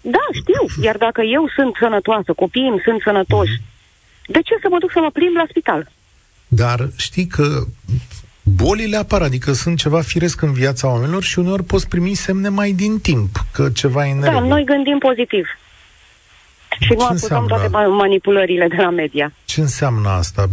Da, 0.02 0.26
știu. 0.32 0.64
Iar 0.88 0.98
dacă 0.98 1.22
eu 1.22 1.44
sunt 1.56 1.76
sănătoasă, 1.80 2.34
copiii 2.34 2.68
îmi 2.68 2.82
sunt 2.84 3.02
sănătoși, 3.02 3.56
mm-hmm. 3.58 4.26
de 4.36 4.42
ce 4.42 4.56
să 4.62 4.68
mă 4.70 4.78
duc 4.80 4.92
să 4.92 5.00
mă 5.00 5.10
plimb 5.14 5.36
la 5.36 5.46
spital? 5.50 5.92
Dar 6.48 6.90
știi 6.98 7.28
că 7.28 7.64
bolile 8.44 8.98
apar, 8.98 9.22
adică 9.22 9.52
sunt 9.52 9.78
ceva 9.78 10.02
firesc 10.02 10.42
în 10.42 10.54
viața 10.54 10.88
oamenilor 10.88 11.24
și 11.24 11.40
uneori 11.40 11.64
poți 11.64 11.88
primi 11.88 12.14
semne 12.14 12.50
mai 12.50 12.72
din 12.72 13.00
timp 13.00 13.30
că 13.54 13.70
ceva 13.70 14.08
e 14.08 14.12
în 14.12 14.20
Da, 14.20 14.40
noi 14.40 14.64
gândim 14.64 14.98
pozitiv. 14.98 15.46
Și 16.80 16.94
nu 16.98 17.06
ascultăm 17.06 17.46
toate 17.48 17.68
manipulările 17.88 18.68
de 18.68 18.76
la 18.76 18.90
media. 18.90 19.32
Ce 19.46 19.62
înseamnă 19.62 20.10
asta? 20.10 20.46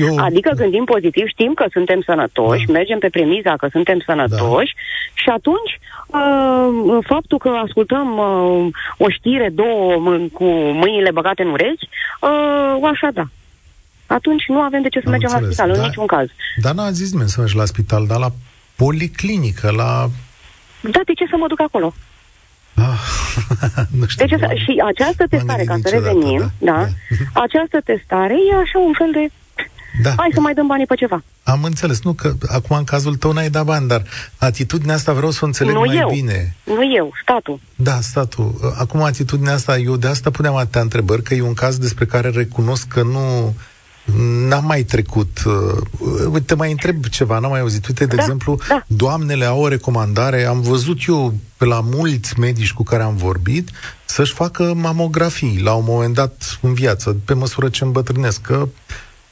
Eu... 0.00 0.16
Adică 0.16 0.52
gândim 0.56 0.84
pozitiv, 0.84 1.26
știm 1.26 1.54
că 1.54 1.64
suntem 1.72 2.00
sănătoși, 2.00 2.66
da. 2.66 2.72
mergem 2.72 2.98
pe 2.98 3.08
premiza 3.08 3.56
că 3.56 3.68
suntem 3.70 3.98
sănătoși 4.06 4.74
da. 4.74 4.80
și 5.14 5.28
atunci 5.28 5.80
uh, 6.06 6.98
faptul 7.06 7.38
că 7.38 7.48
ascultăm 7.48 8.18
uh, 8.18 8.66
o 8.96 9.08
știre, 9.08 9.50
două 9.54 9.94
cu 10.32 10.44
mâinile 10.54 11.10
băgate 11.10 11.42
în 11.42 11.50
urechi, 11.50 11.88
uh, 12.20 12.88
așa 12.92 13.08
da. 13.12 13.24
Atunci 14.12 14.44
nu 14.48 14.60
avem 14.60 14.82
de 14.82 14.88
ce 14.88 14.98
să 15.00 15.06
Am 15.06 15.10
mergem 15.10 15.30
înțeles. 15.32 15.56
la 15.56 15.62
spital, 15.64 15.76
da, 15.76 15.82
în 15.82 15.88
niciun 15.88 16.06
caz. 16.06 16.28
Dar 16.56 16.74
n-a 16.74 16.90
zis 16.90 17.10
nimeni 17.12 17.28
să 17.28 17.40
mergi 17.40 17.56
la 17.56 17.64
spital, 17.64 18.06
dar 18.06 18.18
la 18.18 18.30
policlinică, 18.76 19.70
la... 19.70 20.10
Da, 20.80 21.00
de 21.04 21.12
ce 21.12 21.26
să 21.30 21.36
mă 21.38 21.46
duc 21.48 21.60
acolo? 21.60 21.94
Ah, 22.74 23.02
nu 23.98 24.06
știu, 24.06 24.26
deci, 24.26 24.32
asta, 24.32 24.54
și 24.54 24.82
această 24.86 25.26
testare, 25.26 25.64
ca 25.64 25.76
să 25.82 25.88
revenim, 25.88 26.38
da, 26.38 26.72
da, 26.72 26.78
da, 26.80 26.88
această 27.42 27.78
testare 27.84 28.34
e 28.50 28.54
așa 28.64 28.78
un 28.78 28.92
fel 28.98 29.10
de 29.12 29.30
da. 30.02 30.14
Hai 30.16 30.30
să 30.34 30.40
mai 30.40 30.54
dăm 30.54 30.66
banii 30.66 30.86
pe 30.86 30.94
ceva. 30.94 31.22
Am 31.42 31.62
înțeles. 31.62 32.02
Nu 32.02 32.12
că 32.12 32.32
acum 32.48 32.76
în 32.76 32.84
cazul 32.84 33.16
tău 33.16 33.32
n-ai 33.32 33.50
dat 33.50 33.64
bani, 33.64 33.88
dar 33.88 34.02
atitudinea 34.38 34.94
asta 34.94 35.12
vreau 35.12 35.30
să 35.30 35.38
o 35.42 35.46
înțeleg 35.46 35.74
nu 35.74 35.80
mai 35.80 35.96
eu. 35.96 36.08
bine. 36.08 36.56
Nu 36.64 36.94
eu, 36.96 37.12
statul. 37.22 37.60
Da, 37.74 38.00
statul. 38.00 38.74
Acum 38.78 39.02
atitudinea 39.02 39.54
asta, 39.54 39.78
eu 39.78 39.96
de 39.96 40.06
asta 40.06 40.30
puneam 40.30 40.56
atâtea 40.56 40.80
întrebări, 40.80 41.22
că 41.22 41.34
e 41.34 41.42
un 41.42 41.54
caz 41.54 41.78
despre 41.78 42.04
care 42.04 42.28
recunosc 42.28 42.88
că 42.88 43.02
nu 43.02 43.54
N-am 44.48 44.64
mai 44.64 44.82
trecut. 44.82 45.38
Uh, 45.46 46.26
uite, 46.32 46.54
mai 46.54 46.70
întreb 46.70 47.04
ceva, 47.04 47.38
n-am 47.38 47.50
mai 47.50 47.60
auzit. 47.60 47.86
Uite, 47.86 48.04
de 48.04 48.14
da, 48.16 48.22
exemplu, 48.22 48.58
da. 48.68 48.82
doamnele 48.86 49.44
au 49.44 49.60
o 49.60 49.68
recomandare, 49.68 50.44
am 50.44 50.60
văzut 50.60 50.98
eu 51.06 51.34
pe 51.56 51.64
la 51.64 51.80
mulți 51.80 52.40
medici 52.40 52.72
cu 52.72 52.82
care 52.82 53.02
am 53.02 53.16
vorbit, 53.16 53.70
să-și 54.04 54.32
facă 54.32 54.74
mamografii 54.76 55.60
la 55.62 55.74
un 55.74 55.84
moment 55.86 56.14
dat 56.14 56.58
în 56.60 56.74
viață, 56.74 57.16
pe 57.24 57.34
măsură 57.34 57.68
ce 57.68 57.84
îmbătrânesc, 57.84 58.40
că 58.40 58.68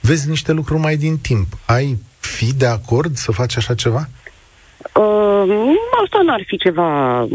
vezi 0.01 0.29
niște 0.29 0.53
lucruri 0.53 0.81
mai 0.81 0.97
din 0.97 1.19
timp. 1.19 1.47
Ai 1.65 1.99
fi 2.19 2.55
de 2.55 2.67
acord 2.67 3.17
să 3.17 3.33
faci 3.33 3.57
așa 3.57 3.75
ceva? 3.75 4.09
Uh, 4.95 5.75
asta 6.05 6.21
n-ar 6.25 6.43
fi 6.47 6.57
ceva 6.57 7.27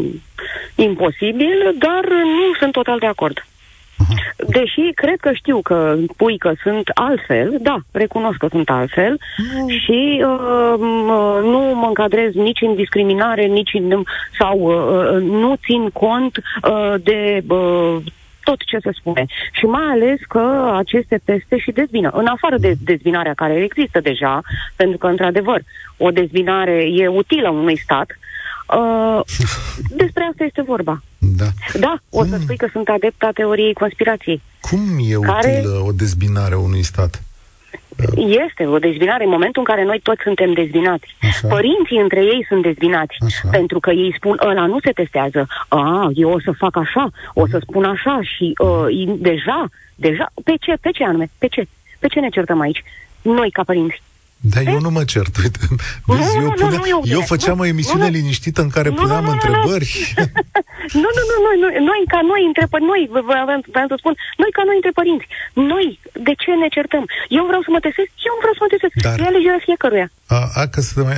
imposibil, 0.76 1.76
dar 1.80 2.04
nu 2.10 2.54
sunt 2.60 2.72
total 2.72 3.00
de 3.00 3.06
acord. 3.06 3.46
Deși 4.48 4.92
cred 4.94 5.20
că 5.20 5.32
știu 5.34 5.62
că 5.62 5.96
pui 6.18 6.38
că 6.38 6.54
sunt 6.64 6.90
altfel, 6.94 7.58
da, 7.62 7.78
recunosc 7.92 8.38
că 8.38 8.48
sunt 8.50 8.70
altfel 8.70 9.20
Nu. 9.38 9.70
și 9.70 10.24
uh, 10.26 10.74
m- 10.78 11.42
nu 11.42 11.72
mă 11.76 11.86
încadrez 11.88 12.34
nici 12.34 12.62
în 12.62 12.76
discriminare, 12.76 13.46
nici 13.46 13.74
în, 13.74 14.04
sau 14.40 14.60
uh, 14.60 15.16
uh, 15.16 15.22
nu 15.22 15.56
țin 15.66 15.90
cont 15.90 16.38
uh, 16.38 16.94
de 17.04 17.44
uh, 17.48 17.98
tot 18.44 18.64
ce 18.64 18.78
se 18.82 18.92
spune. 18.94 19.26
Și 19.52 19.66
mai 19.66 19.86
ales 19.92 20.20
că 20.28 20.74
aceste 20.76 21.22
teste 21.26 21.58
și 21.58 21.72
dezbină. 21.72 22.10
În 22.14 22.26
afară 22.26 22.58
de 22.58 22.74
dezbinarea 22.84 23.34
care 23.34 23.54
există 23.54 24.00
deja, 24.00 24.42
pentru 24.76 24.98
că, 24.98 25.08
într-adevăr, 25.08 25.62
o 25.98 26.10
dezbinare 26.10 26.86
e 26.96 27.08
utilă 27.08 27.50
unui 27.50 27.78
stat, 27.78 28.10
uh, 28.10 28.35
despre 29.90 30.24
asta 30.32 30.44
este 30.44 30.62
vorba. 30.62 31.02
Da. 31.18 31.46
Da, 31.80 31.96
o 32.10 32.24
să 32.24 32.36
Mm. 32.36 32.42
spui 32.42 32.58
că 32.58 32.68
sunt 32.72 32.88
adept 32.88 33.24
a 33.24 33.30
teoriei 33.34 33.74
conspirației. 33.74 34.42
Cum 34.62 34.80
e 35.10 35.14
Care- 35.26 35.56
utilă 35.58 35.84
o 35.88 35.92
dezbinare 35.92 36.56
unui 36.56 36.84
stat? 36.84 37.24
Este 38.16 38.66
o 38.66 38.80
dezbinare 38.80 39.24
în 39.24 39.30
momentul 39.30 39.64
în 39.68 39.74
care 39.74 39.86
noi 39.86 40.00
toți 40.04 40.22
suntem 40.24 40.54
dezbinați. 40.54 41.16
Așa. 41.22 41.48
Părinții 41.48 41.98
între 42.00 42.20
ei 42.20 42.46
sunt 42.48 42.62
dezbinați. 42.62 43.16
Așa. 43.26 43.48
Pentru 43.52 43.80
că 43.80 43.92
ei 43.92 44.14
spun, 44.18 44.40
ăla 44.46 44.66
nu 44.66 44.78
se 44.84 44.92
testează. 44.92 45.48
A, 45.68 46.10
eu 46.14 46.32
o 46.32 46.40
să 46.40 46.52
fac 46.52 46.76
așa, 46.78 47.10
o 47.34 47.48
să 47.48 47.60
spun 47.62 47.84
așa 47.84 48.20
și 48.22 48.54
uh, 48.58 48.86
i- 48.90 49.16
deja, 49.20 49.66
deja, 49.96 50.32
pe 50.44 50.54
ce, 50.60 50.74
pe 50.82 50.90
ce 50.92 51.04
anume, 51.04 51.30
pe 51.38 51.48
ce? 51.48 51.68
Pe 52.00 52.08
ce 52.08 52.20
ne 52.20 52.30
certăm 52.30 52.60
aici? 52.60 52.84
Noi 53.22 53.52
ca 53.52 53.64
părinți. 53.64 54.02
Dar 54.40 54.64
eu 54.68 54.80
nu 54.80 54.90
mă 54.90 55.04
cert, 55.04 55.38
uite. 55.38 55.60
Nu, 56.06 56.14
Vezi, 56.16 56.36
nu, 56.36 56.42
eu, 56.42 56.48
nu, 56.50 56.52
pune, 56.52 56.76
nu, 56.78 56.88
Iulie, 56.88 57.14
eu 57.14 57.22
făceam 57.22 57.56
nu, 57.58 57.62
o 57.62 57.66
emisiune 57.66 58.04
nu, 58.06 58.10
nu. 58.10 58.16
liniștită 58.16 58.62
în 58.62 58.70
care 58.70 58.90
Nu, 58.90 58.96
puneam 58.96 59.24
nu, 59.24 59.30
nu, 59.30 59.36
nu, 59.36 59.40
nu. 59.42 59.42
întrebări. 59.42 59.90
Nu, 61.04 61.10
nu, 61.18 61.24
nu, 61.32 61.36
noi, 61.48 61.58
noi, 61.64 61.74
noi 61.92 62.02
ca 62.14 62.20
noi 62.32 62.42
între 62.50 62.66
părinți, 62.72 62.92
noi, 62.94 63.02
vă- 63.14 63.26
vă- 63.30 63.44
vreau, 63.48 63.62
vreau 63.76 63.88
să 63.92 63.96
spun, 64.02 64.14
noi 64.42 64.52
ca 64.58 64.62
noi 64.70 64.76
între 64.80 64.94
părinți, 65.00 65.26
noi, 65.72 65.86
de 66.28 66.34
ce 66.42 66.50
ne 66.64 66.68
certăm? 66.78 67.04
Eu 67.38 67.44
vreau 67.50 67.62
să 67.66 67.70
mă 67.76 67.80
testez, 67.86 68.06
eu 68.30 68.36
vreau 68.42 68.54
să 68.58 68.62
mă 68.64 68.70
testez. 68.74 68.92
Dar- 69.06 69.18
E 69.20 69.26
alegerea 69.32 69.62
fiecăruia. 69.70 70.08
A, 70.38 70.40
a, 70.62 70.64
că 70.74 70.80
să 70.82 70.94
mai, 71.08 71.18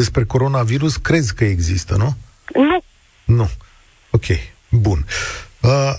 despre 0.00 0.22
coronavirus 0.34 0.94
crezi 1.08 1.30
că 1.38 1.44
există, 1.56 1.92
nu? 2.02 2.10
Nu, 2.70 2.78
Nu. 3.38 3.46
Ok, 4.16 4.26
bun. 4.86 4.98
Uh, 4.98 5.47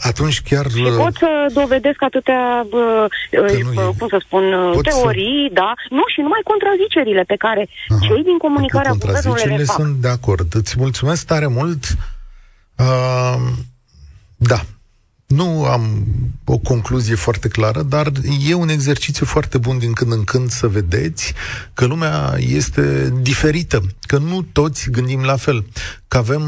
atunci 0.02 0.42
chiar... 0.42 0.66
Și 0.70 0.82
uh, 0.82 0.94
pot 0.98 1.16
să 1.16 1.30
dovedesc 1.54 2.02
atâtea, 2.04 2.66
uh, 2.72 3.06
nu 3.32 3.70
uh, 3.82 3.94
e. 3.94 3.98
cum 3.98 4.08
să 4.08 4.22
spun, 4.26 4.54
uh, 4.54 4.72
Pot 4.74 4.86
să- 4.86 5.00
teorii, 5.00 5.50
da, 5.54 5.74
nu, 5.90 6.04
și 6.14 6.20
numai 6.22 6.40
contrazicerile 6.44 7.24
pe 7.28 7.36
care 7.36 7.70
Aha. 7.90 8.00
cei 8.08 8.24
din 8.24 8.38
comunicarea 8.38 8.92
Cu 8.92 8.98
guvernului 8.98 9.24
le 9.24 9.30
contrazicerile 9.30 9.64
fac. 9.64 9.76
sunt 9.76 9.96
de 9.96 10.08
acord. 10.08 10.56
Îți 10.56 10.76
mulțumesc 10.78 11.26
tare 11.26 11.48
mult. 11.48 11.84
Uh, 12.78 13.36
da. 14.38 14.60
Nu 15.36 15.66
am 15.66 16.06
o 16.44 16.58
concluzie 16.58 17.16
foarte 17.16 17.48
clară, 17.48 17.82
dar 17.84 18.12
e 18.48 18.54
un 18.54 18.70
exercițiu 18.70 19.26
foarte 19.26 19.58
bun 19.58 19.78
din 19.78 19.94
când 19.94 20.12
în 20.12 20.24
când 20.24 20.50
să 20.50 20.68
vedeți 20.68 21.34
că 21.74 21.86
lumea 21.86 22.36
este 22.38 23.14
diferită, 23.22 23.82
că 24.02 24.18
nu 24.18 24.42
toți 24.42 24.90
gândim 24.90 25.22
la 25.22 25.36
fel, 25.36 25.66
că 26.08 26.18
avem 26.18 26.42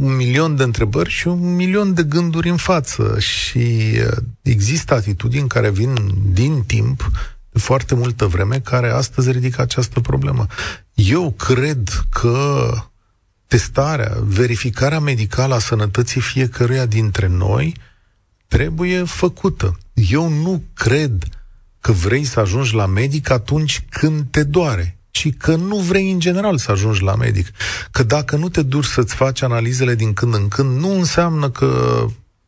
un 0.00 0.16
milion 0.16 0.56
de 0.56 0.62
întrebări 0.62 1.10
și 1.10 1.28
un 1.28 1.54
milion 1.54 1.94
de 1.94 2.02
gânduri 2.02 2.48
în 2.48 2.56
față 2.56 3.18
și 3.18 3.58
uh, 3.58 4.16
există 4.42 4.94
atitudini 4.94 5.48
care 5.48 5.70
vin 5.70 5.94
din 6.32 6.62
timp 6.66 7.10
de 7.50 7.58
foarte 7.58 7.94
multă 7.94 8.26
vreme 8.26 8.60
care 8.60 8.90
astăzi 8.90 9.30
ridică 9.30 9.60
această 9.60 10.00
problemă. 10.00 10.46
Eu 10.94 11.30
cred 11.30 12.06
că 12.10 12.70
testarea, 13.46 14.16
verificarea 14.22 15.00
medicală 15.00 15.54
a 15.54 15.58
sănătății 15.58 16.20
fiecăruia 16.20 16.86
dintre 16.86 17.26
noi 17.26 17.74
trebuie 18.48 19.04
făcută. 19.04 19.78
Eu 19.94 20.28
nu 20.28 20.62
cred 20.74 21.24
că 21.80 21.92
vrei 21.92 22.24
să 22.24 22.40
ajungi 22.40 22.74
la 22.74 22.86
medic 22.86 23.30
atunci 23.30 23.84
când 23.90 24.26
te 24.30 24.42
doare, 24.42 24.98
ci 25.10 25.36
că 25.36 25.56
nu 25.56 25.76
vrei 25.76 26.10
în 26.10 26.18
general 26.18 26.58
să 26.58 26.70
ajungi 26.70 27.02
la 27.02 27.14
medic. 27.14 27.46
Că 27.90 28.02
dacă 28.02 28.36
nu 28.36 28.48
te 28.48 28.62
duci 28.62 28.84
să-ți 28.84 29.14
faci 29.14 29.42
analizele 29.42 29.94
din 29.94 30.12
când 30.12 30.34
în 30.34 30.48
când, 30.48 30.78
nu 30.78 30.90
înseamnă 30.98 31.50
că 31.50 32.04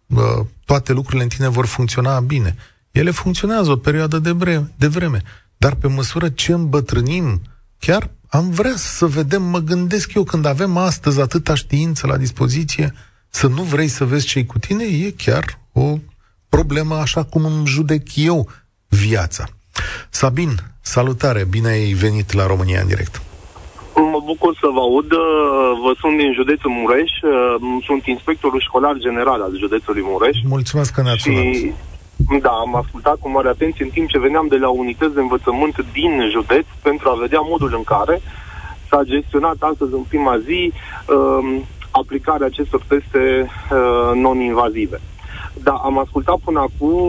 uh, 0.07 0.47
toate 0.65 0.93
lucrurile 0.93 1.23
în 1.23 1.29
tine 1.29 1.49
vor 1.49 1.67
funcționa 1.67 2.21
bine. 2.21 2.57
Ele 2.91 3.11
funcționează 3.11 3.71
o 3.71 3.77
perioadă 3.77 4.19
de, 4.19 4.33
bre- 4.33 4.73
de 4.77 4.87
vreme. 4.87 5.23
Dar 5.57 5.75
pe 5.75 5.89
măsură 5.89 6.29
ce 6.29 6.53
îmbătrânim, 6.53 7.43
chiar 7.79 8.11
am 8.29 8.51
vrea 8.51 8.75
să 8.77 9.07
vedem, 9.07 9.43
mă 9.43 9.59
gândesc 9.59 10.15
eu, 10.15 10.25
când 10.25 10.45
avem 10.45 10.77
astăzi 10.77 11.21
atâta 11.21 11.55
știință 11.55 12.07
la 12.07 12.17
dispoziție, 12.17 12.95
să 13.29 13.47
nu 13.47 13.63
vrei 13.63 13.89
să 13.89 14.05
vezi 14.05 14.27
ce 14.27 14.45
cu 14.45 14.59
tine, 14.59 14.85
e 14.85 15.11
chiar 15.11 15.60
o 15.81 15.99
problemă 16.49 16.95
așa 16.95 17.23
cum 17.25 17.45
îmi 17.45 17.67
judec 17.67 18.03
eu 18.15 18.49
viața. 18.89 19.45
Sabin, 20.11 20.51
salutare, 20.81 21.45
bine 21.51 21.69
ai 21.69 21.93
venit 21.93 22.33
la 22.33 22.47
România 22.47 22.81
în 22.81 22.87
direct. 22.87 23.23
Mă 23.95 24.21
bucur 24.25 24.57
să 24.61 24.67
vă 24.75 24.81
aud. 24.81 25.09
Vă 25.85 25.93
sunt 26.01 26.17
din 26.17 26.33
județul 26.33 26.71
Mureș. 26.71 27.11
Sunt 27.85 28.07
inspectorul 28.07 28.61
școlar 28.61 28.97
general 28.99 29.41
al 29.43 29.59
județului 29.59 30.03
Mureș. 30.05 30.37
Mulțumesc 30.45 30.93
că 30.95 31.03
ne-ați 31.03 31.23
sunat. 31.23 31.43
Și 31.43 31.73
da, 32.41 32.51
am 32.51 32.75
ascultat 32.75 33.17
cu 33.21 33.29
mare 33.31 33.49
atenție 33.49 33.85
în 33.85 33.91
timp 33.91 34.09
ce 34.09 34.19
veneam 34.19 34.47
de 34.49 34.57
la 34.57 34.69
unități 34.69 35.15
de 35.15 35.21
învățământ 35.21 35.77
din 35.93 36.29
județ 36.31 36.67
pentru 36.83 37.09
a 37.09 37.21
vedea 37.21 37.41
modul 37.41 37.73
în 37.75 37.85
care 37.85 38.21
s-a 38.89 39.03
gestionat 39.05 39.57
astăzi 39.59 39.93
în 39.93 40.05
prima 40.09 40.39
zi 40.39 40.73
um, 40.73 41.65
aplicarea 41.91 42.47
acestor 42.47 42.83
teste 42.89 43.23
uh, 43.47 44.11
non-invazive. 44.15 45.01
Da, 45.55 45.73
am 45.73 45.99
ascultat 45.99 46.39
până 46.45 46.61
acum 46.61 47.01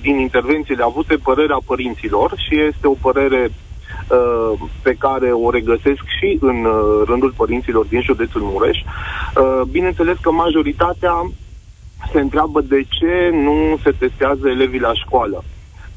din 0.00 0.18
intervențiile 0.18 0.82
avute 0.82 1.16
părerea 1.16 1.58
părinților 1.66 2.32
și 2.36 2.60
este 2.60 2.86
o 2.86 2.94
părere 3.00 3.50
uh, 3.50 4.58
pe 4.82 4.94
care 4.98 5.30
o 5.30 5.50
regăsesc 5.50 6.02
și 6.18 6.38
în 6.40 6.64
uh, 6.64 7.02
rândul 7.06 7.34
părinților 7.36 7.84
din 7.84 8.00
județul 8.00 8.40
Mureș. 8.44 8.78
Uh, 8.78 9.60
bineînțeles 9.70 10.16
că 10.20 10.30
majoritatea 10.30 11.30
se 12.12 12.20
întreabă 12.20 12.60
de 12.60 12.82
ce 12.88 13.30
nu 13.32 13.78
se 13.82 13.90
testează 13.98 14.48
elevii 14.48 14.80
la 14.80 14.94
școală. 14.94 15.44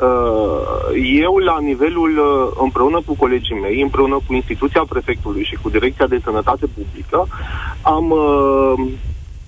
Uh, 0.01 1.17
Eu, 1.19 1.37
la 1.37 1.57
nivelul, 1.59 2.17
uh, 2.17 2.57
împreună 2.63 3.01
cu 3.05 3.15
colegii 3.15 3.59
mei, 3.59 3.81
împreună 3.81 4.19
cu 4.27 4.33
instituția 4.33 4.85
prefectului 4.89 5.43
și 5.43 5.55
cu 5.61 5.69
Direcția 5.69 6.07
de 6.07 6.19
Sănătate 6.23 6.65
Publică, 6.65 7.27
am 7.81 8.09
uh, 8.09 8.87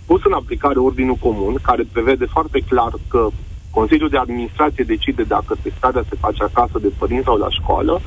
pus 0.10 0.22
în 0.24 0.34
aplicare 0.41 0.80
ordinul 0.80 1.24
comun, 1.28 1.56
care 1.62 1.84
prevede 1.91 2.26
foarte 2.26 2.60
clar 2.72 2.91
că 3.08 3.28
Consiliul 3.69 4.10
de 4.10 4.17
Administrație 4.17 4.84
decide 4.93 5.24
dacă 5.24 5.52
testarea 5.62 6.04
se 6.10 6.15
face 6.26 6.43
acasă 6.43 6.78
de 6.80 6.91
părinți 7.00 7.28
sau 7.30 7.38
la 7.38 7.50
școală, 7.50 8.02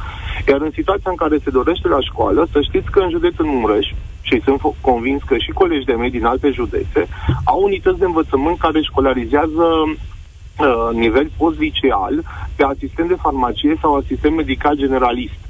iar 0.48 0.60
în 0.60 0.70
situația 0.78 1.10
în 1.10 1.20
care 1.22 1.36
se 1.44 1.50
dorește 1.50 1.88
la 1.88 2.00
școală, 2.00 2.48
să 2.52 2.58
știți 2.60 2.90
că 2.90 3.00
în 3.00 3.10
județul 3.10 3.44
Mureș, 3.44 3.86
și 4.28 4.42
sunt 4.44 4.58
fo- 4.64 4.80
convins 4.80 5.22
că 5.22 5.36
și 5.38 5.50
colegi 5.60 5.88
de 5.90 5.92
mei 5.92 6.10
din 6.10 6.24
alte 6.24 6.50
județe, 6.50 7.00
au 7.44 7.60
unități 7.62 7.98
de 7.98 8.04
învățământ 8.04 8.58
care 8.58 8.80
școlarizează 8.82 9.66
uh, 9.86 10.88
nivel 10.92 11.30
post-liceal 11.36 12.14
pe 12.56 12.64
asistent 12.64 13.08
de 13.08 13.22
farmacie 13.26 13.78
sau 13.80 13.94
asistent 13.94 14.34
medical 14.36 14.76
generalist. 14.76 15.41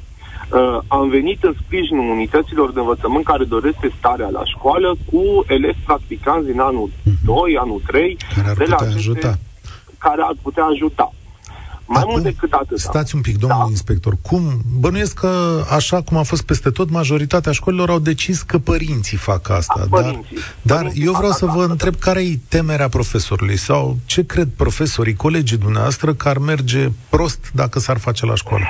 Uh, 0.52 0.78
am 0.88 1.08
venit 1.08 1.42
în 1.42 1.54
sprijinul 1.64 2.10
unităților 2.10 2.72
de 2.72 2.80
învățământ 2.80 3.24
care 3.24 3.44
doresc 3.44 3.76
testarea 3.80 4.28
la 4.28 4.44
școală 4.44 4.96
cu 5.10 5.22
elevi 5.48 5.78
practicanți 5.84 6.46
din 6.50 6.60
anul 6.60 6.90
2, 7.24 7.36
anul 7.60 7.82
3, 7.86 8.16
Care 8.34 8.48
ar 8.48 8.56
de 8.56 8.64
la 8.64 8.74
putea 8.74 8.88
aceste- 8.90 8.98
ajuta. 8.98 9.38
care 9.98 10.22
ar 10.24 10.34
putea 10.42 10.64
ajuta. 10.64 11.12
Mai 11.86 12.02
mult 12.06 12.22
decât 12.22 12.52
atât. 12.52 12.78
Stați 12.78 13.14
un 13.14 13.20
pic, 13.20 13.38
domnul 13.38 13.58
Da. 13.62 13.66
inspector. 13.70 14.14
Cum? 14.22 14.42
Bănuiesc 14.78 15.14
că, 15.18 15.62
așa 15.70 16.02
cum 16.02 16.16
a 16.16 16.22
fost 16.22 16.42
peste 16.42 16.70
tot, 16.70 16.90
majoritatea 16.90 17.52
școlilor 17.52 17.90
au 17.90 17.98
decis 17.98 18.42
că 18.42 18.58
părinții 18.58 19.16
fac 19.16 19.48
asta. 19.48 19.74
Da, 19.76 19.84
dar 19.86 20.02
părinții. 20.02 20.36
dar 20.62 20.76
Părinții 20.76 21.04
eu 21.04 21.12
vreau 21.12 21.28
fac 21.30 21.38
să 21.38 21.46
vă 21.46 21.60
asta, 21.60 21.70
întreb 21.70 21.94
care 21.94 22.20
e 22.22 22.38
temerea 22.48 22.88
profesorului 22.88 23.56
sau 23.56 23.96
ce 24.04 24.26
cred 24.26 24.48
profesorii, 24.56 25.14
colegii 25.14 25.56
dumneavoastră, 25.56 26.14
că 26.14 26.28
ar 26.28 26.38
merge 26.38 26.88
prost 27.08 27.50
dacă 27.54 27.78
s-ar 27.78 27.98
face 27.98 28.26
la 28.26 28.34
școală. 28.34 28.64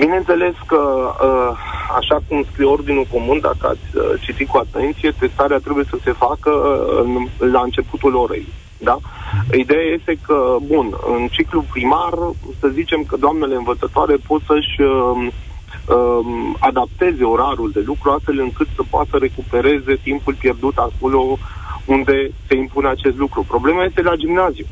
Bineînțeles 0.00 0.54
că, 0.66 0.80
uh, 1.28 1.50
așa 1.98 2.18
cum 2.28 2.44
scrie 2.50 2.66
Ordinul 2.66 3.06
Comun, 3.12 3.40
dacă 3.40 3.64
ați 3.68 3.88
uh, 3.96 4.02
citit 4.20 4.48
cu 4.48 4.56
atenție, 4.56 5.14
testarea 5.18 5.58
trebuie 5.58 5.84
să 5.90 5.96
se 6.04 6.12
facă 6.12 6.50
uh, 6.50 7.00
în- 7.04 7.50
la 7.52 7.60
începutul 7.60 8.14
orei. 8.14 8.46
Da? 8.78 8.96
Ideea 9.52 9.82
este 9.98 10.18
că, 10.26 10.56
bun, 10.62 10.86
în 11.16 11.28
ciclu 11.30 11.64
primar, 11.72 12.12
să 12.60 12.68
zicem 12.68 13.02
că 13.04 13.16
doamnele 13.16 13.54
învățătoare 13.54 14.16
pot 14.26 14.40
să-și 14.46 14.80
uh, 14.80 15.28
um, 15.96 16.56
adapteze 16.58 17.24
orarul 17.24 17.70
de 17.72 17.82
lucru 17.86 18.10
astfel 18.10 18.38
încât 18.40 18.66
să 18.74 18.82
poată 18.90 19.08
să 19.10 19.16
recupereze 19.16 19.94
timpul 20.02 20.34
pierdut 20.34 20.76
acolo 20.76 21.38
unde 21.84 22.30
se 22.46 22.54
impune 22.56 22.88
acest 22.88 23.16
lucru. 23.16 23.44
Problema 23.48 23.84
este 23.84 24.02
la 24.02 24.14
gimnaziu. 24.14 24.66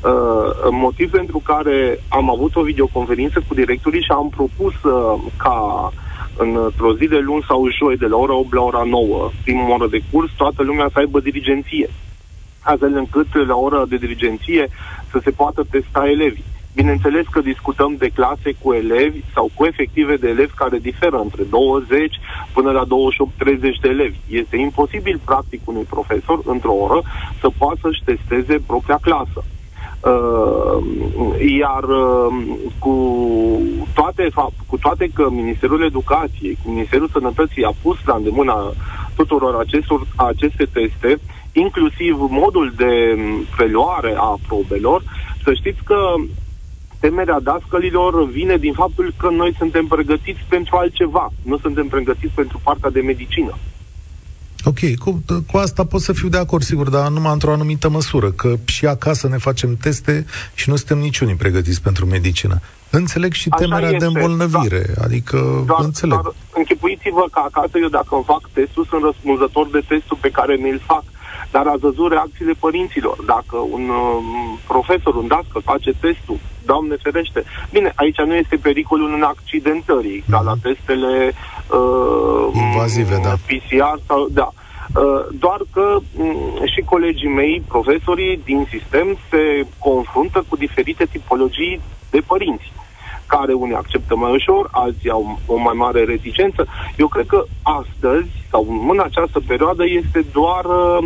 Uh, 0.00 0.68
motiv 0.70 1.10
pentru 1.10 1.38
care 1.38 2.00
am 2.08 2.30
avut 2.30 2.56
o 2.56 2.62
videoconferință 2.62 3.42
cu 3.48 3.54
directorii 3.54 4.02
și 4.02 4.10
am 4.10 4.28
propus 4.28 4.74
uh, 4.82 5.22
ca 5.36 5.92
într-o 6.36 6.94
zi 6.94 7.06
de 7.06 7.18
luni 7.18 7.44
sau 7.48 7.70
joi, 7.70 7.96
de 7.96 8.06
la 8.06 8.16
ora 8.16 8.34
8 8.34 8.52
la 8.52 8.62
ora 8.62 8.82
9, 8.82 9.30
primul 9.42 9.70
oră 9.70 9.86
de 9.88 10.00
curs, 10.10 10.30
toată 10.36 10.62
lumea 10.62 10.88
să 10.92 10.98
aibă 10.98 11.20
dirigenție. 11.20 11.90
astfel 12.60 12.96
încât 12.96 13.46
la 13.46 13.56
ora 13.56 13.84
de 13.86 13.96
dirigenție 13.96 14.68
să 15.10 15.20
se 15.22 15.30
poată 15.30 15.66
testa 15.70 16.08
elevii. 16.08 16.44
Bineînțeles 16.74 17.26
că 17.30 17.40
discutăm 17.40 17.94
de 17.98 18.08
clase 18.08 18.54
cu 18.62 18.72
elevi 18.72 19.20
sau 19.34 19.50
cu 19.54 19.64
efective 19.64 20.16
de 20.16 20.28
elevi 20.28 20.52
care 20.54 20.78
diferă 20.78 21.16
între 21.16 21.42
20 21.42 22.20
până 22.52 22.70
la 22.70 22.84
28-30 22.84 22.86
de 23.80 23.88
elevi. 23.88 24.16
Este 24.28 24.56
imposibil, 24.56 25.20
practic, 25.24 25.60
unui 25.64 25.86
profesor, 25.90 26.40
într-o 26.44 26.72
oră, 26.72 27.02
să 27.40 27.48
poată 27.58 27.78
să-și 27.82 28.02
testeze 28.04 28.62
propria 28.66 28.98
clasă. 29.02 29.44
Uh, 30.06 30.84
iar 31.58 31.84
uh, 31.84 32.34
cu 32.78 32.94
toate, 33.94 34.28
cu 34.66 34.76
toate 34.78 35.10
că 35.14 35.30
Ministerul 35.30 35.84
Educației, 35.84 36.58
cu 36.64 36.70
Ministerul 36.70 37.08
Sănătății 37.12 37.64
a 37.64 37.74
pus 37.82 37.96
la 38.04 38.14
îndemâna 38.14 38.72
tuturor 39.16 39.54
acestor, 39.54 40.06
aceste 40.16 40.64
teste, 40.64 41.18
inclusiv 41.52 42.16
modul 42.18 42.72
de 42.76 43.18
preluare 43.56 44.14
a 44.16 44.38
probelor, 44.46 45.02
să 45.44 45.54
știți 45.54 45.84
că 45.84 46.14
temerea 47.00 47.40
dascălilor 47.40 48.28
vine 48.28 48.56
din 48.56 48.72
faptul 48.72 49.12
că 49.16 49.28
noi 49.30 49.54
suntem 49.58 49.86
pregătiți 49.86 50.44
pentru 50.48 50.76
altceva, 50.76 51.32
nu 51.42 51.58
suntem 51.58 51.88
pregătiți 51.88 52.34
pentru 52.34 52.60
partea 52.62 52.90
de 52.90 53.00
medicină. 53.00 53.54
Ok, 54.70 54.96
cu, 54.98 55.22
cu 55.50 55.56
asta 55.56 55.84
pot 55.84 56.00
să 56.00 56.12
fiu 56.12 56.28
de 56.28 56.38
acord, 56.38 56.62
sigur, 56.62 56.88
dar 56.88 57.08
numai 57.08 57.32
într-o 57.32 57.52
anumită 57.52 57.88
măsură, 57.88 58.30
că 58.30 58.54
și 58.64 58.86
acasă 58.86 59.28
ne 59.28 59.36
facem 59.36 59.76
teste 59.76 60.26
și 60.54 60.68
nu 60.68 60.76
suntem 60.76 60.98
niciunii 60.98 61.34
pregătiți 61.34 61.82
pentru 61.82 62.06
medicină. 62.06 62.60
Înțeleg 62.90 63.32
și 63.32 63.48
Așa 63.50 63.62
temerea 63.62 63.88
este, 63.88 63.98
de 63.98 64.06
îmbolnăvire, 64.06 64.82
da. 64.94 65.04
adică 65.04 65.36
doar, 65.66 65.84
înțeleg. 65.84 66.20
Doar 66.22 66.34
închipuiți-vă 66.54 67.24
că 67.32 67.40
acasă 67.44 67.78
eu 67.84 67.88
dacă 67.88 68.14
îmi 68.14 68.28
fac 68.32 68.42
testul, 68.52 68.86
sunt 68.90 69.02
răspunzător 69.02 69.66
de 69.70 69.82
testul 69.88 70.18
pe 70.20 70.30
care 70.30 70.54
mi-l 70.54 70.82
fac. 70.86 71.04
Dar 71.56 71.66
ați 71.66 71.86
văzut 71.88 72.10
reacțiile 72.10 72.52
părinților. 72.58 73.16
Dacă 73.26 73.56
un 73.56 73.88
uh, 73.88 74.58
profesor, 74.66 75.14
un 75.14 75.26
dască 75.26 75.58
face 75.64 75.90
testul, 76.00 76.38
Doamne 76.64 76.96
ferește. 77.02 77.44
Bine, 77.70 77.92
aici 77.94 78.18
nu 78.18 78.34
este 78.34 78.56
pericolul 78.56 79.14
în 79.14 79.22
accidentării, 79.22 80.20
mm-hmm. 80.22 80.30
ca 80.30 80.40
la 80.40 80.54
testele 80.62 81.32
uh, 81.32 82.62
invazive, 82.64 83.20
da. 83.22 83.34
PCR 83.46 83.98
sau, 84.06 84.28
da. 84.30 84.48
Uh, 84.52 85.26
doar 85.38 85.60
că 85.72 85.98
um, 86.16 86.36
și 86.64 86.80
colegii 86.80 87.28
mei, 87.28 87.62
profesorii 87.68 88.40
din 88.44 88.66
sistem, 88.70 89.18
se 89.30 89.66
confruntă 89.78 90.44
cu 90.48 90.56
diferite 90.56 91.04
tipologii 91.04 91.80
de 92.10 92.20
părinți 92.26 92.72
care 93.26 93.52
unii 93.52 93.74
acceptă 93.74 94.16
mai 94.16 94.32
ușor, 94.32 94.68
alții 94.70 95.10
au 95.10 95.38
o 95.46 95.56
mai 95.56 95.74
mare 95.76 96.04
reticență. 96.04 96.66
Eu 96.96 97.08
cred 97.08 97.26
că 97.26 97.44
astăzi, 97.62 98.28
sau 98.50 98.66
în 98.88 99.00
această 99.00 99.40
perioadă, 99.46 99.82
este 99.86 100.24
doar 100.32 100.64
uh, 100.64 101.04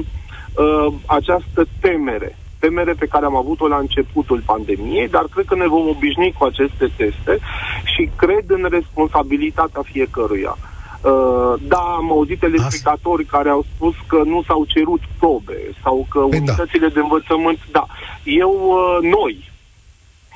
uh, 0.54 0.92
această 1.06 1.66
temere. 1.80 2.36
Temere 2.58 2.92
pe 2.98 3.06
care 3.06 3.24
am 3.24 3.36
avut-o 3.36 3.68
la 3.68 3.76
începutul 3.76 4.42
pandemiei, 4.44 5.08
dar 5.08 5.24
cred 5.34 5.44
că 5.44 5.54
ne 5.54 5.66
vom 5.66 5.88
obișnui 5.88 6.34
cu 6.38 6.44
aceste 6.44 6.86
teste 6.96 7.38
și 7.84 8.10
cred 8.16 8.44
în 8.46 8.66
responsabilitatea 8.70 9.82
fiecăruia. 9.84 10.56
Uh, 11.02 11.54
da, 11.68 11.84
am 11.96 12.10
auzit 12.10 12.38
telespectatori 12.38 13.24
care 13.24 13.48
au 13.48 13.64
spus 13.74 13.94
că 14.06 14.22
nu 14.24 14.42
s-au 14.46 14.64
cerut 14.64 15.00
probe 15.18 15.58
sau 15.82 16.06
că 16.10 16.18
păi 16.18 16.30
da. 16.30 16.36
unitățile 16.36 16.86
da. 16.86 16.94
de 16.94 17.00
învățământ, 17.00 17.58
da. 17.70 17.86
Eu, 18.24 18.52
uh, 18.52 19.10
noi, 19.10 19.49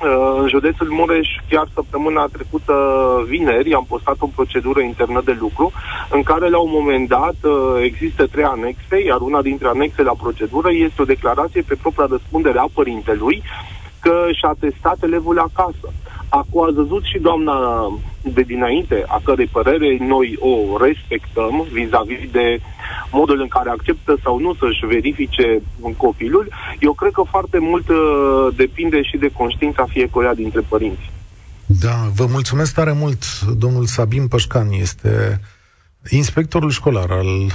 Uh, 0.01 0.39
în 0.41 0.47
județul 0.47 0.87
Mureș, 0.89 1.27
chiar 1.49 1.67
săptămâna 1.73 2.25
trecută, 2.31 2.73
vineri, 3.27 3.73
am 3.73 3.85
postat 3.87 4.15
o 4.19 4.27
procedură 4.35 4.81
internă 4.81 5.21
de 5.25 5.37
lucru 5.39 5.71
în 6.09 6.23
care, 6.23 6.49
la 6.49 6.57
un 6.59 6.69
moment 6.71 7.07
dat, 7.07 7.35
uh, 7.41 7.81
există 7.81 8.27
trei 8.27 8.43
anexe, 8.43 9.03
iar 9.05 9.21
una 9.21 9.41
dintre 9.41 9.67
anexe 9.67 10.01
la 10.03 10.13
procedură 10.21 10.69
este 10.71 11.01
o 11.01 11.05
declarație 11.05 11.61
pe 11.61 11.75
propria 11.81 12.07
răspundere 12.09 12.59
a 12.59 12.67
părintelui 12.73 13.43
că 13.99 14.25
și-a 14.31 14.55
testat 14.59 14.97
elevul 15.03 15.39
acasă. 15.39 15.87
Acum 16.29 16.63
a 16.63 16.71
văzut 16.71 17.03
și 17.03 17.19
doamna 17.19 17.87
de 18.33 18.41
dinainte, 18.41 19.03
a 19.07 19.21
cărei 19.23 19.45
părere 19.47 19.97
noi 19.99 20.37
o 20.39 20.77
respectăm 20.85 21.67
vis-a-vis 21.71 22.31
de 22.31 22.59
modul 23.11 23.39
în 23.41 23.47
care 23.47 23.69
acceptă 23.69 24.17
sau 24.23 24.39
nu 24.39 24.53
să-și 24.53 24.85
verifice 24.85 25.61
un 25.79 25.93
copilul, 25.93 26.47
eu 26.79 26.93
cred 26.93 27.11
că 27.11 27.23
foarte 27.29 27.59
mult 27.59 27.89
uh, 27.89 27.95
depinde 28.55 29.01
și 29.01 29.17
de 29.17 29.29
conștiința 29.33 29.85
fiecăruia 29.89 30.33
dintre 30.33 30.61
părinți. 30.67 31.11
Da, 31.65 32.09
vă 32.15 32.25
mulțumesc 32.25 32.73
tare 32.73 32.91
mult. 32.91 33.41
Domnul 33.41 33.85
Sabin 33.85 34.27
Pășcan 34.27 34.67
este 34.71 35.41
inspectorul 36.09 36.69
școlar 36.69 37.11
al 37.11 37.25
uh, 37.25 37.51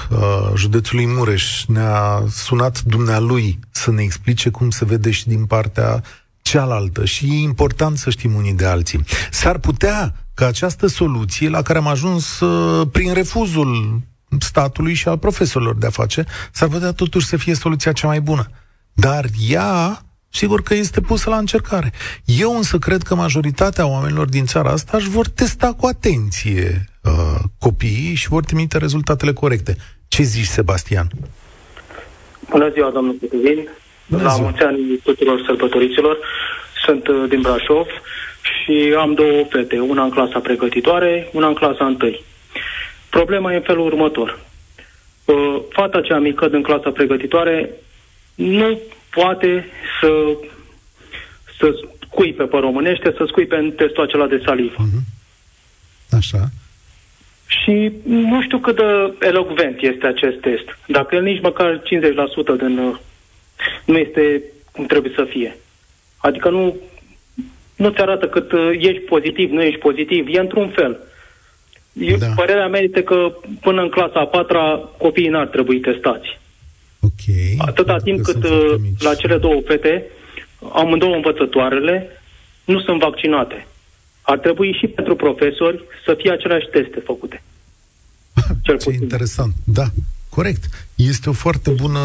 județului 0.56 1.06
Mureș. 1.06 1.64
Ne-a 1.66 2.22
sunat 2.28 2.83
dumnealui 2.83 3.59
să 3.70 3.90
ne 3.90 4.02
explice 4.02 4.50
cum 4.50 4.70
se 4.70 4.85
vede 4.85 5.11
și 5.11 5.28
din 5.28 5.44
partea 5.44 6.02
cealaltă 6.42 7.04
și 7.04 7.24
e 7.24 7.42
important 7.42 7.98
să 7.98 8.11
știm 8.11 8.35
unii 8.35 8.54
de 8.54 8.66
alții. 8.66 9.04
S-ar 9.30 9.59
putea 9.59 10.14
ca 10.40 10.46
această 10.46 10.87
soluție 10.87 11.48
la 11.48 11.62
care 11.62 11.79
am 11.79 11.87
ajuns 11.87 12.40
uh, 12.40 12.87
prin 12.92 13.12
refuzul 13.14 13.98
statului 14.38 14.94
și 14.94 15.09
al 15.09 15.18
profesorilor 15.18 15.76
de 15.76 15.87
a 15.87 15.90
face, 15.90 16.24
s-ar 16.53 16.68
putea 16.68 16.92
totuși 16.92 17.26
să 17.26 17.37
fie 17.37 17.55
soluția 17.55 17.92
cea 17.92 18.07
mai 18.07 18.20
bună. 18.20 18.50
Dar 18.92 19.24
ea, 19.48 20.03
sigur 20.29 20.62
că 20.62 20.74
este 20.74 21.00
pusă 21.00 21.31
la 21.31 21.37
încercare. 21.37 21.92
Eu 22.24 22.57
însă 22.57 22.79
cred 22.79 23.03
că 23.03 23.14
majoritatea 23.14 23.87
oamenilor 23.87 24.29
din 24.29 24.44
țara 24.44 24.70
asta 24.70 24.96
își 24.96 25.09
vor 25.09 25.29
testa 25.29 25.74
cu 25.79 25.87
atenție 25.87 26.85
uh, 27.03 27.40
copiii 27.59 28.14
și 28.14 28.29
vor 28.29 28.44
trimite 28.44 28.79
rezultatele 28.79 29.33
corecte. 29.33 29.76
Ce 30.09 30.22
zici, 30.22 30.44
Sebastian? 30.44 31.07
Bună 32.50 32.70
ziua, 32.72 32.90
domnul 32.90 33.16
Cutuvin. 33.20 33.68
La 34.07 34.37
mulți 34.37 34.62
ani 34.62 35.00
tuturor 35.03 35.42
sărbătoriților. 35.46 36.18
Sunt 36.85 37.07
uh, 37.07 37.24
din 37.29 37.40
Brașov 37.40 37.87
și 38.62 38.94
am 38.98 39.14
două 39.14 39.44
fete, 39.48 39.78
una 39.78 40.02
în 40.02 40.10
clasa 40.10 40.38
pregătitoare, 40.38 41.28
una 41.32 41.46
în 41.46 41.54
clasa 41.54 41.86
întâi. 41.86 42.22
Problema 43.10 43.52
e 43.52 43.56
în 43.56 43.62
felul 43.62 43.86
următor. 43.86 44.38
Uh, 45.24 45.62
fata 45.68 46.00
cea 46.00 46.18
mică 46.18 46.48
din 46.48 46.62
clasa 46.62 46.90
pregătitoare 46.90 47.70
nu 48.34 48.80
poate 49.10 49.66
să, 50.00 50.36
să 51.58 51.74
scuipe 52.06 52.42
pe 52.42 52.56
românește, 52.56 53.14
să 53.16 53.24
scuipe 53.26 53.56
în 53.56 53.70
testul 53.70 54.02
acela 54.02 54.26
de 54.26 54.42
salivă. 54.44 54.76
Uh-huh. 54.76 55.18
Așa. 56.10 56.48
Și 57.46 57.92
nu 58.04 58.42
știu 58.42 58.58
cât 58.58 58.76
de 58.76 59.26
elocvent 59.26 59.80
este 59.80 60.06
acest 60.06 60.40
test. 60.40 60.78
Dacă 60.86 61.14
el 61.14 61.22
nici 61.22 61.42
măcar 61.42 61.78
50% 61.78 61.82
din 62.58 62.78
uh, 62.78 62.96
nu 63.84 63.96
este 63.96 64.42
cum 64.72 64.86
trebuie 64.86 65.12
să 65.14 65.26
fie. 65.28 65.56
Adică 66.16 66.50
nu, 66.50 66.76
nu 67.80 67.90
ți 67.90 68.00
arată 68.00 68.26
cât 68.28 68.52
uh, 68.52 68.70
ești 68.78 69.00
pozitiv, 69.00 69.50
nu 69.50 69.62
ești 69.62 69.78
pozitiv, 69.78 70.26
e 70.28 70.38
într-un 70.38 70.68
fel. 70.68 70.98
Eu, 71.92 72.16
da. 72.16 72.26
Părerea 72.26 72.68
mea 72.68 72.80
este 72.80 73.02
că 73.02 73.32
până 73.60 73.82
în 73.82 73.88
clasa 73.88 74.20
a 74.20 74.26
patra 74.26 74.64
copiii 74.98 75.28
n-ar 75.28 75.46
trebui 75.46 75.80
testați. 75.80 76.38
Ok. 77.00 77.22
Atâta 77.58 77.96
timp 77.96 78.20
cât 78.22 78.44
uh, 78.44 78.74
la 78.98 79.14
cele 79.14 79.36
două 79.36 79.60
fete, 79.66 80.04
amândouă 80.72 81.14
învățătoarele, 81.14 82.08
nu 82.64 82.80
sunt 82.80 83.00
vaccinate. 83.00 83.66
Ar 84.22 84.38
trebui 84.38 84.76
și 84.80 84.86
pentru 84.86 85.16
profesori 85.16 85.84
să 86.04 86.14
fie 86.18 86.32
aceleași 86.32 86.66
teste 86.66 87.00
făcute. 87.04 87.42
Cel 88.64 88.78
Ce 88.78 88.84
puțin. 88.84 89.02
interesant, 89.02 89.52
da. 89.64 89.84
Corect. 90.40 90.64
Este 90.96 91.29
o 91.29 91.33
foarte 91.33 91.70
bună 91.70 92.00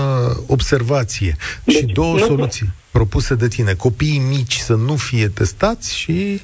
observație. 0.47 1.35
Deci, 1.63 1.75
și 1.75 1.85
două 1.85 2.13
nu... 2.13 2.17
soluții 2.17 2.67
propuse 2.91 3.35
de 3.35 3.47
tine. 3.47 3.73
Copiii 3.73 4.21
mici 4.29 4.53
să 4.53 4.73
nu 4.73 4.95
fie 4.95 5.27
testați 5.27 5.97
și, 5.97 6.41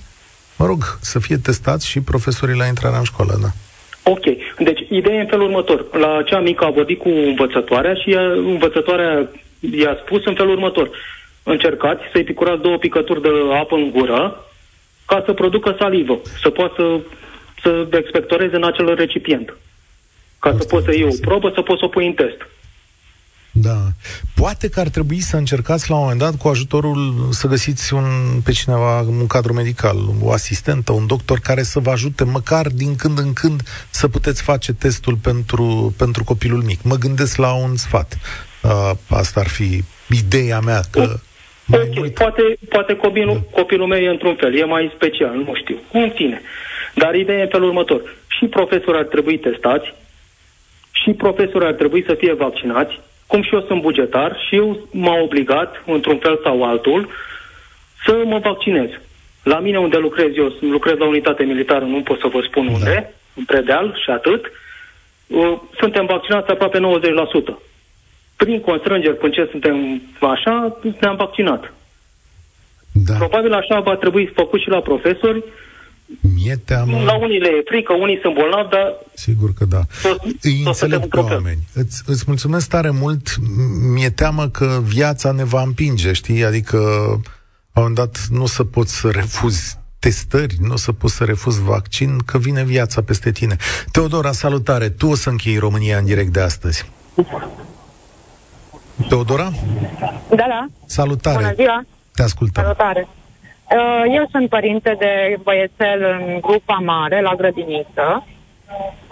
mă 0.57 0.65
rog, 0.65 0.97
să 1.01 1.19
fie 1.19 1.37
testați 1.37 1.87
și 1.87 2.01
profesorii 2.01 2.57
la 2.57 2.65
intrarea 2.65 2.97
în 2.97 3.03
școală, 3.03 3.33
da. 3.41 3.51
Ok. 4.11 4.25
Deci, 4.59 4.79
ideea 4.89 5.15
e 5.15 5.19
în 5.19 5.27
felul 5.27 5.45
următor. 5.45 5.85
La 5.91 6.23
cea 6.25 6.39
mică 6.39 6.65
a 6.65 6.69
vorbit 6.69 6.99
cu 6.99 7.09
învățătoarea 7.09 7.93
și 7.93 8.11
ea, 8.11 8.25
învățătoarea 8.31 9.29
i-a 9.59 9.97
spus 10.03 10.25
în 10.25 10.35
felul 10.35 10.51
următor. 10.51 10.89
Încercați 11.43 12.01
să-i 12.11 12.23
picurați 12.23 12.61
două 12.61 12.77
picături 12.77 13.21
de 13.21 13.29
apă 13.61 13.75
în 13.75 13.91
gură 13.91 14.45
ca 15.05 15.23
să 15.25 15.33
producă 15.33 15.75
salivă, 15.79 16.19
să 16.41 16.49
poată 16.49 17.01
să, 17.61 17.85
să 17.89 17.97
expectoreze 17.97 18.55
în 18.55 18.63
acel 18.63 18.95
recipient. 18.95 19.53
Ca 20.41 20.49
Asta 20.49 20.61
să 20.61 20.67
poți 20.67 20.85
să 20.85 20.91
iei 20.91 21.03
o 21.03 21.15
probă, 21.21 21.51
să 21.55 21.61
poți 21.61 21.79
să 21.79 21.85
o 21.85 21.87
pui 21.87 22.07
în 22.07 22.13
test. 22.13 22.47
Da. 23.51 23.77
Poate 24.35 24.69
că 24.69 24.79
ar 24.79 24.87
trebui 24.87 25.19
să 25.19 25.37
încercați 25.37 25.89
la 25.89 25.95
un 25.95 26.01
moment 26.01 26.19
dat 26.19 26.35
cu 26.35 26.47
ajutorul 26.47 27.27
să 27.31 27.47
găsiți 27.47 27.93
un, 27.93 28.03
pe 28.43 28.51
cineva, 28.51 28.99
un 29.01 29.27
cadru 29.27 29.53
medical, 29.53 29.97
o 30.21 30.31
asistentă, 30.31 30.91
un 30.91 31.07
doctor 31.07 31.39
care 31.39 31.61
să 31.61 31.79
vă 31.79 31.89
ajute 31.89 32.23
măcar 32.23 32.67
din 32.67 32.95
când 32.95 33.17
în 33.17 33.33
când 33.33 33.61
să 33.89 34.07
puteți 34.07 34.41
face 34.41 34.73
testul 34.73 35.15
pentru, 35.23 35.93
pentru 35.97 36.23
copilul 36.23 36.61
mic. 36.61 36.79
Mă 36.83 36.95
gândesc 36.95 37.37
la 37.37 37.53
un 37.53 37.75
sfat. 37.75 38.17
Uh, 38.63 38.91
asta 39.09 39.39
ar 39.39 39.47
fi 39.47 39.83
ideea 40.09 40.59
mea 40.59 40.81
că... 40.91 41.01
Ok, 41.73 41.95
mult... 41.95 42.13
poate, 42.13 42.41
poate 42.69 42.95
copilul, 42.95 43.33
da. 43.33 43.61
copilul 43.61 43.87
meu 43.87 43.99
e 43.99 44.09
într-un 44.09 44.35
fel, 44.35 44.55
e 44.55 44.65
mai 44.65 44.91
special, 44.95 45.35
nu 45.35 45.53
știu. 45.55 45.77
În 45.91 46.11
fine. 46.15 46.41
Dar 46.95 47.15
ideea 47.15 47.39
e 47.39 47.41
în 47.41 47.47
felul 47.51 47.67
următor. 47.67 48.01
Și 48.27 48.45
profesorii 48.45 48.99
ar 48.99 49.05
trebui 49.05 49.37
testați, 49.37 49.93
și 51.01 51.11
profesorii 51.11 51.67
ar 51.67 51.73
trebui 51.73 52.03
să 52.07 52.13
fie 52.13 52.33
vaccinați, 52.33 52.99
cum 53.27 53.41
și 53.41 53.53
eu 53.53 53.61
sunt 53.61 53.81
bugetar 53.81 54.37
și 54.47 54.55
eu 54.55 54.87
m-am 54.91 55.21
obligat, 55.21 55.83
într-un 55.85 56.17
fel 56.17 56.39
sau 56.43 56.63
altul, 56.63 57.09
să 58.05 58.21
mă 58.25 58.37
vaccinez. 58.37 58.89
La 59.43 59.59
mine 59.59 59.79
unde 59.79 59.97
lucrez 59.97 60.35
eu, 60.35 60.53
lucrez 60.59 60.97
la 60.97 61.07
unitate 61.07 61.43
militară, 61.43 61.85
nu 61.85 62.01
pot 62.01 62.19
să 62.19 62.27
vă 62.27 62.41
spun 62.41 62.65
da. 62.65 62.71
unde, 62.71 63.13
în 63.35 63.43
predeal 63.43 63.99
și 64.03 64.09
atât, 64.09 64.51
uh, 65.27 65.57
suntem 65.79 66.05
vaccinați 66.05 66.49
aproape 66.49 66.79
90%. 66.79 67.61
Prin 68.35 68.61
constrângeri, 68.61 69.17
până 69.17 69.31
ce 69.31 69.47
suntem 69.51 70.01
așa, 70.19 70.77
ne-am 70.99 71.15
vaccinat. 71.15 71.73
Da. 72.93 73.13
Probabil 73.13 73.53
așa 73.53 73.79
va 73.79 73.95
trebui 73.95 74.25
făcut 74.25 74.59
și 74.61 74.69
la 74.69 74.81
profesori, 74.81 75.43
Mie 76.35 76.55
teamă... 76.65 77.03
La 77.03 77.15
unii 77.15 77.39
le 77.39 77.47
e 77.47 77.61
frică, 77.65 77.93
unii 77.93 78.19
sunt 78.21 78.33
bolnavi, 78.33 78.69
dar... 78.69 78.95
Sigur 79.13 79.53
că 79.53 79.65
da. 79.65 79.81
Tot, 80.01 80.21
Îi 80.41 80.61
înțeleg 80.65 81.07
pe 81.07 81.19
oameni. 81.19 81.67
Îți, 81.73 82.03
îți 82.05 82.23
mulțumesc 82.27 82.69
tare 82.69 82.89
mult. 82.89 83.27
Mi-e 83.93 84.09
teamă 84.09 84.47
că 84.47 84.79
viața 84.83 85.31
ne 85.31 85.43
va 85.43 85.61
împinge, 85.61 86.13
știi? 86.13 86.43
Adică, 86.43 86.77
la 87.73 87.81
un 87.81 87.87
moment 87.87 87.95
dat, 87.95 88.27
nu 88.29 88.45
să 88.45 88.63
poți 88.63 88.99
să 88.99 89.09
refuzi 89.09 89.79
testări, 89.99 90.55
nu 90.59 90.73
o 90.73 90.77
să 90.77 90.91
poți 90.91 91.15
să 91.15 91.23
refuzi 91.23 91.61
vaccin, 91.61 92.17
că 92.25 92.37
vine 92.37 92.63
viața 92.63 93.01
peste 93.01 93.31
tine. 93.31 93.55
Teodora, 93.91 94.31
salutare! 94.31 94.89
Tu 94.89 95.07
o 95.07 95.15
să 95.15 95.29
închei 95.29 95.57
România 95.57 95.97
în 95.97 96.05
direct 96.05 96.33
de 96.33 96.41
astăzi. 96.41 96.91
Teodora? 99.09 99.51
Da, 100.29 100.35
da. 100.35 100.65
Salutare! 100.85 101.37
Bună 101.37 101.53
ziua! 101.53 101.85
Te 102.15 102.23
ascultăm. 102.23 102.63
Salutare! 102.63 103.07
Uh, 103.77 104.03
eu 104.15 104.25
sunt 104.31 104.49
părinte 104.49 104.95
de 104.99 105.35
băiețel 105.43 106.17
în 106.19 106.39
grupa 106.41 106.79
mare, 106.85 107.21
la 107.21 107.35
grădiniță. 107.35 108.27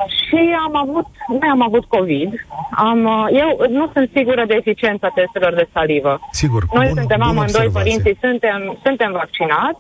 Și 0.08 0.56
am 0.66 0.76
avut, 0.76 1.06
noi 1.28 1.50
am 1.52 1.62
avut 1.62 1.86
COVID. 1.86 2.46
Am, 2.72 3.06
uh, 3.06 3.26
eu 3.32 3.66
nu 3.70 3.90
sunt 3.94 4.10
sigură 4.16 4.46
de 4.46 4.54
eficiența 4.54 5.12
testelor 5.16 5.54
de 5.54 5.68
salivă. 5.74 6.20
Sigur. 6.32 6.64
Noi 6.74 6.86
bun, 6.86 6.96
suntem 6.96 7.22
amândoi 7.22 7.70
părinții, 7.74 8.18
suntem, 8.22 8.78
suntem 8.84 9.12
vaccinați. 9.12 9.80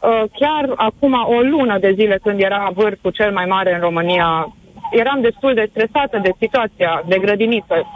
Uh, 0.00 0.22
chiar 0.32 0.72
acum 0.76 1.12
o 1.12 1.40
lună 1.40 1.78
de 1.78 1.92
zile 1.92 2.18
când 2.22 2.40
era 2.40 2.70
vârful 2.74 3.10
cel 3.10 3.32
mai 3.32 3.44
mare 3.44 3.74
în 3.74 3.80
România, 3.80 4.54
eram 4.90 5.20
destul 5.20 5.54
de 5.54 5.68
stresată 5.70 6.18
de 6.22 6.30
situația 6.38 7.02
de 7.06 7.18
grădiniță 7.18 7.86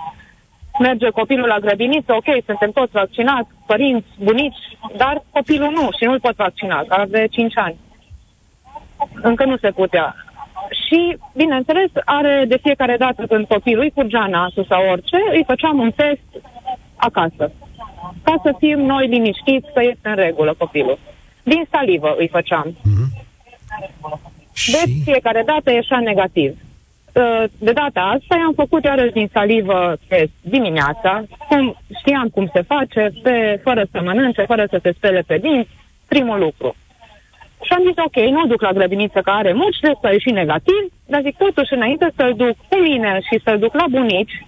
merge 0.81 1.09
copilul 1.11 1.47
la 1.47 1.59
grădiniță, 1.59 2.13
ok, 2.15 2.29
suntem 2.47 2.71
toți 2.71 2.93
vaccinați, 2.93 3.49
părinți, 3.67 4.09
bunici, 4.23 4.63
dar 4.97 5.23
copilul 5.31 5.71
nu 5.71 5.89
și 5.99 6.05
nu-l 6.05 6.21
pot 6.21 6.37
vaccina, 6.37 6.85
care 6.89 7.05
de 7.05 7.27
5 7.31 7.59
ani. 7.59 7.77
Încă 9.23 9.45
nu 9.45 9.57
se 9.57 9.71
putea. 9.71 10.15
Și, 10.87 11.17
bineînțeles, 11.35 11.91
are 12.05 12.45
de 12.49 12.59
fiecare 12.63 12.97
dată 12.97 13.27
când 13.27 13.47
copilul 13.47 13.83
îi 13.83 13.91
curgea 13.91 14.27
nasul 14.27 14.65
sau 14.69 14.89
orice, 14.91 15.17
îi 15.33 15.45
făceam 15.47 15.79
un 15.79 15.91
test 15.91 16.29
acasă. 16.97 17.53
Ca 18.23 18.35
să 18.43 18.55
fim 18.59 18.79
noi 18.79 19.07
liniștiți 19.07 19.73
că 19.75 19.81
este 19.83 20.09
în 20.09 20.15
regulă 20.15 20.55
copilul. 20.59 20.99
Din 21.43 21.65
salivă 21.71 22.15
îi 22.19 22.29
făceam. 22.29 22.67
Mm-hmm. 22.69 23.29
Deci, 24.73 24.95
fiecare 25.05 25.43
dată 25.47 25.73
ieșea 25.73 26.01
negativ. 26.01 26.59
Uh, 27.13 27.45
de 27.59 27.73
data 27.73 28.01
asta 28.01 28.37
i-am 28.37 28.53
făcut 28.57 28.85
iarăși 28.85 29.13
din 29.13 29.29
salivă 29.33 29.97
test 30.09 30.31
dimineața, 30.41 31.25
cum 31.49 31.77
știam 31.99 32.29
cum 32.29 32.51
se 32.55 32.63
face, 32.63 33.13
pe, 33.23 33.61
fără 33.63 33.83
să 33.91 34.01
mănânce, 34.05 34.43
fără 34.43 34.67
să 34.71 34.79
se 34.83 34.93
spele 34.97 35.23
pe 35.27 35.39
dinți, 35.39 35.71
primul 36.09 36.39
lucru. 36.39 36.75
Și 37.63 37.73
am 37.73 37.83
zis, 37.87 37.97
ok, 38.07 38.17
nu 38.31 38.47
duc 38.47 38.61
la 38.61 38.73
grădiniță 38.73 39.21
că 39.21 39.31
are 39.31 39.53
muci, 39.53 39.79
de 39.81 39.93
să 40.01 40.09
ieși 40.13 40.31
negativ, 40.31 40.83
dar 41.07 41.21
zic, 41.23 41.37
totuși, 41.37 41.75
înainte 41.75 42.13
să-l 42.17 42.35
duc 42.37 42.57
cu 42.69 42.77
mine 42.77 43.21
și 43.29 43.41
să-l 43.45 43.59
duc 43.59 43.75
la 43.75 43.85
bunici, 43.91 44.45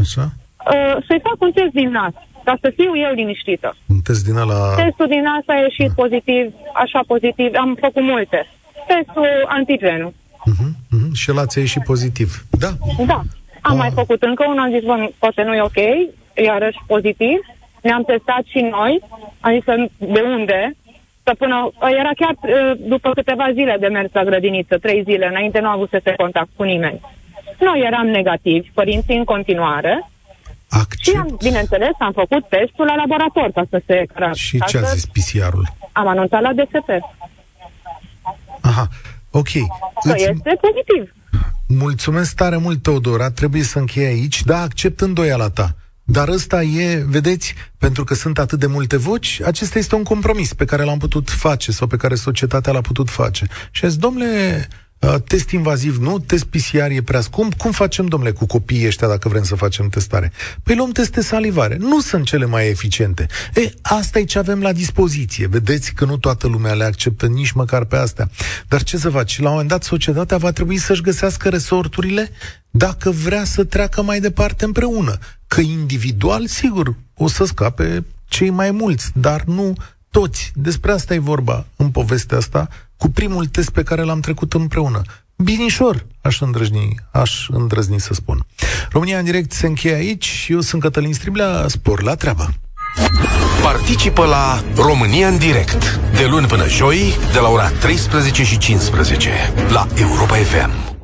Așa? 0.00 0.24
Uh, 0.72 0.96
să-i 1.06 1.24
fac 1.28 1.36
un 1.38 1.52
test 1.52 1.72
din 1.72 1.90
nas, 1.90 2.14
ca 2.44 2.54
să 2.60 2.72
fiu 2.76 2.96
eu 2.96 3.12
liniștită. 3.12 3.76
Un 3.88 4.00
test 4.00 4.24
din 4.24 4.36
ala... 4.36 4.74
Testul 4.74 5.06
din 5.06 5.22
nas 5.22 5.44
a 5.46 5.54
ieșit 5.54 5.88
da. 5.88 5.94
pozitiv, 6.02 6.54
așa 6.74 7.00
pozitiv, 7.06 7.50
am 7.54 7.76
făcut 7.80 8.02
multe. 8.02 8.46
Testul 8.86 9.32
antigenul. 9.46 10.12
Uh-huh, 10.50 10.70
uh-huh. 10.94 11.10
Și 11.12 11.30
el 11.30 11.38
ați 11.38 11.58
ieșit 11.58 11.82
pozitiv. 11.82 12.44
Da. 12.50 12.70
Da. 13.06 13.22
Am 13.60 13.72
ah. 13.72 13.78
mai 13.78 13.90
făcut 13.94 14.22
încă 14.22 14.44
unul, 14.46 14.58
am 14.58 14.70
zis, 14.70 14.82
bă, 14.82 15.10
poate 15.18 15.42
nu 15.42 15.54
e 15.54 15.62
ok, 15.62 15.80
iarăși 16.44 16.78
pozitiv. 16.86 17.38
Ne-am 17.82 18.04
testat 18.04 18.44
și 18.44 18.60
noi, 18.60 19.00
am 19.40 19.52
zis, 19.52 19.64
de 20.14 20.20
unde? 20.36 20.76
Să 21.22 21.34
până, 21.38 21.70
era 21.98 22.10
chiar 22.16 22.34
ă, 22.70 22.74
după 22.78 23.10
câteva 23.10 23.52
zile 23.52 23.76
de 23.80 23.86
mers 23.86 24.12
la 24.12 24.24
grădiniță, 24.24 24.78
trei 24.78 25.02
zile, 25.02 25.26
înainte 25.26 25.60
nu 25.60 25.68
a 25.68 25.72
avut 25.72 25.88
să 25.88 26.00
se 26.04 26.14
contact 26.16 26.48
cu 26.56 26.62
nimeni. 26.62 27.00
Noi 27.58 27.82
eram 27.86 28.06
negativi, 28.06 28.70
părinții 28.74 29.16
în 29.16 29.24
continuare, 29.24 30.08
Accept. 30.80 31.02
Și, 31.02 31.16
am, 31.16 31.36
bineînțeles, 31.42 31.90
am 31.98 32.12
făcut 32.12 32.48
testul 32.48 32.84
la 32.86 32.94
laborator 32.94 33.50
ca 33.54 33.64
să 33.70 33.82
se... 33.86 34.06
Și 34.34 34.62
ce 34.66 34.78
a 34.78 34.80
zis 34.80 35.06
PCR-ul? 35.06 35.66
Am 35.92 36.06
anunțat 36.06 36.40
la 36.40 36.52
DSP. 36.52 36.88
Aha. 38.60 38.88
Ok. 39.36 39.50
Că 40.02 40.12
Îți... 40.12 40.22
este 40.22 40.58
pozitiv. 40.60 41.14
Mulțumesc 41.66 42.34
tare 42.34 42.56
mult, 42.56 42.82
Teodora. 42.82 43.30
Trebuie 43.30 43.62
să 43.62 43.78
închei 43.78 44.04
aici. 44.04 44.44
Da, 44.44 44.60
accept 44.60 45.00
îndoiala 45.00 45.50
ta. 45.50 45.74
Dar 46.04 46.28
ăsta 46.28 46.62
e, 46.62 47.04
vedeți, 47.06 47.54
pentru 47.78 48.04
că 48.04 48.14
sunt 48.14 48.38
atât 48.38 48.58
de 48.58 48.66
multe 48.66 48.96
voci, 48.96 49.40
acesta 49.44 49.78
este 49.78 49.94
un 49.94 50.02
compromis 50.02 50.54
pe 50.54 50.64
care 50.64 50.84
l-am 50.84 50.98
putut 50.98 51.30
face 51.30 51.72
sau 51.72 51.86
pe 51.86 51.96
care 51.96 52.14
societatea 52.14 52.72
l-a 52.72 52.80
putut 52.80 53.10
face. 53.10 53.46
Și 53.70 53.84
azi, 53.84 53.98
domnule, 53.98 54.68
Uh, 54.68 54.83
test 55.12 55.50
invaziv 55.50 55.96
nu, 55.96 56.18
test 56.18 56.44
PCR 56.44 56.90
e 56.90 57.02
prea 57.04 57.20
scump. 57.20 57.54
Cum 57.54 57.70
facem, 57.70 58.06
domnule, 58.06 58.32
cu 58.32 58.46
copiii 58.46 58.86
ăștia 58.86 59.08
dacă 59.08 59.28
vrem 59.28 59.42
să 59.42 59.54
facem 59.54 59.88
testare? 59.88 60.32
Păi 60.62 60.76
luăm 60.76 60.90
teste 60.90 61.22
salivare. 61.22 61.76
Nu 61.80 62.00
sunt 62.00 62.24
cele 62.24 62.44
mai 62.44 62.68
eficiente. 62.68 63.26
E, 63.54 63.72
asta 63.82 64.18
e 64.18 64.24
ce 64.24 64.38
avem 64.38 64.60
la 64.60 64.72
dispoziție. 64.72 65.46
Vedeți 65.46 65.92
că 65.92 66.04
nu 66.04 66.16
toată 66.16 66.46
lumea 66.46 66.72
le 66.72 66.84
acceptă 66.84 67.26
nici 67.26 67.50
măcar 67.50 67.84
pe 67.84 67.96
astea. 67.96 68.30
Dar 68.68 68.82
ce 68.82 68.96
să 68.96 69.10
faci? 69.10 69.38
La 69.38 69.44
un 69.44 69.50
moment 69.50 69.68
dat, 69.68 69.82
societatea 69.82 70.36
va 70.36 70.50
trebui 70.52 70.76
să-și 70.76 71.02
găsească 71.02 71.48
resorturile 71.48 72.30
dacă 72.70 73.10
vrea 73.10 73.44
să 73.44 73.64
treacă 73.64 74.02
mai 74.02 74.20
departe 74.20 74.64
împreună. 74.64 75.18
Că 75.46 75.60
individual, 75.60 76.46
sigur, 76.46 76.94
o 77.16 77.28
să 77.28 77.44
scape 77.44 78.04
cei 78.28 78.50
mai 78.50 78.70
mulți, 78.70 79.10
dar 79.14 79.42
nu 79.42 79.74
toți. 80.10 80.52
Despre 80.54 80.92
asta 80.92 81.14
e 81.14 81.18
vorba 81.18 81.66
în 81.76 81.90
povestea 81.90 82.36
asta 82.36 82.68
cu 83.04 83.10
primul 83.10 83.46
test 83.46 83.70
pe 83.70 83.82
care 83.82 84.02
l-am 84.02 84.20
trecut 84.20 84.52
împreună. 84.52 85.02
Binișor, 85.36 86.06
aș 86.20 86.40
îndrăzni, 86.40 86.94
aș 87.10 87.48
îndrăzni 87.48 88.00
să 88.00 88.14
spun. 88.14 88.46
România 88.90 89.18
în 89.18 89.24
direct 89.24 89.52
se 89.52 89.66
încheie 89.66 89.94
aici. 89.94 90.46
Eu 90.48 90.60
sunt 90.60 90.82
Cătălin 90.82 91.14
Striblea, 91.14 91.64
spor 91.68 92.02
la 92.02 92.14
treabă. 92.14 92.54
Participă 93.62 94.24
la 94.24 94.62
România 94.76 95.28
în 95.28 95.38
direct, 95.38 96.00
de 96.16 96.26
luni 96.30 96.46
până 96.46 96.68
joi, 96.68 97.14
de 97.32 97.38
la 97.38 97.48
ora 97.48 97.68
13 97.68 98.44
și 98.44 98.58
15, 98.58 99.30
la 99.68 99.86
Europa 99.94 100.34
FM. 100.34 100.94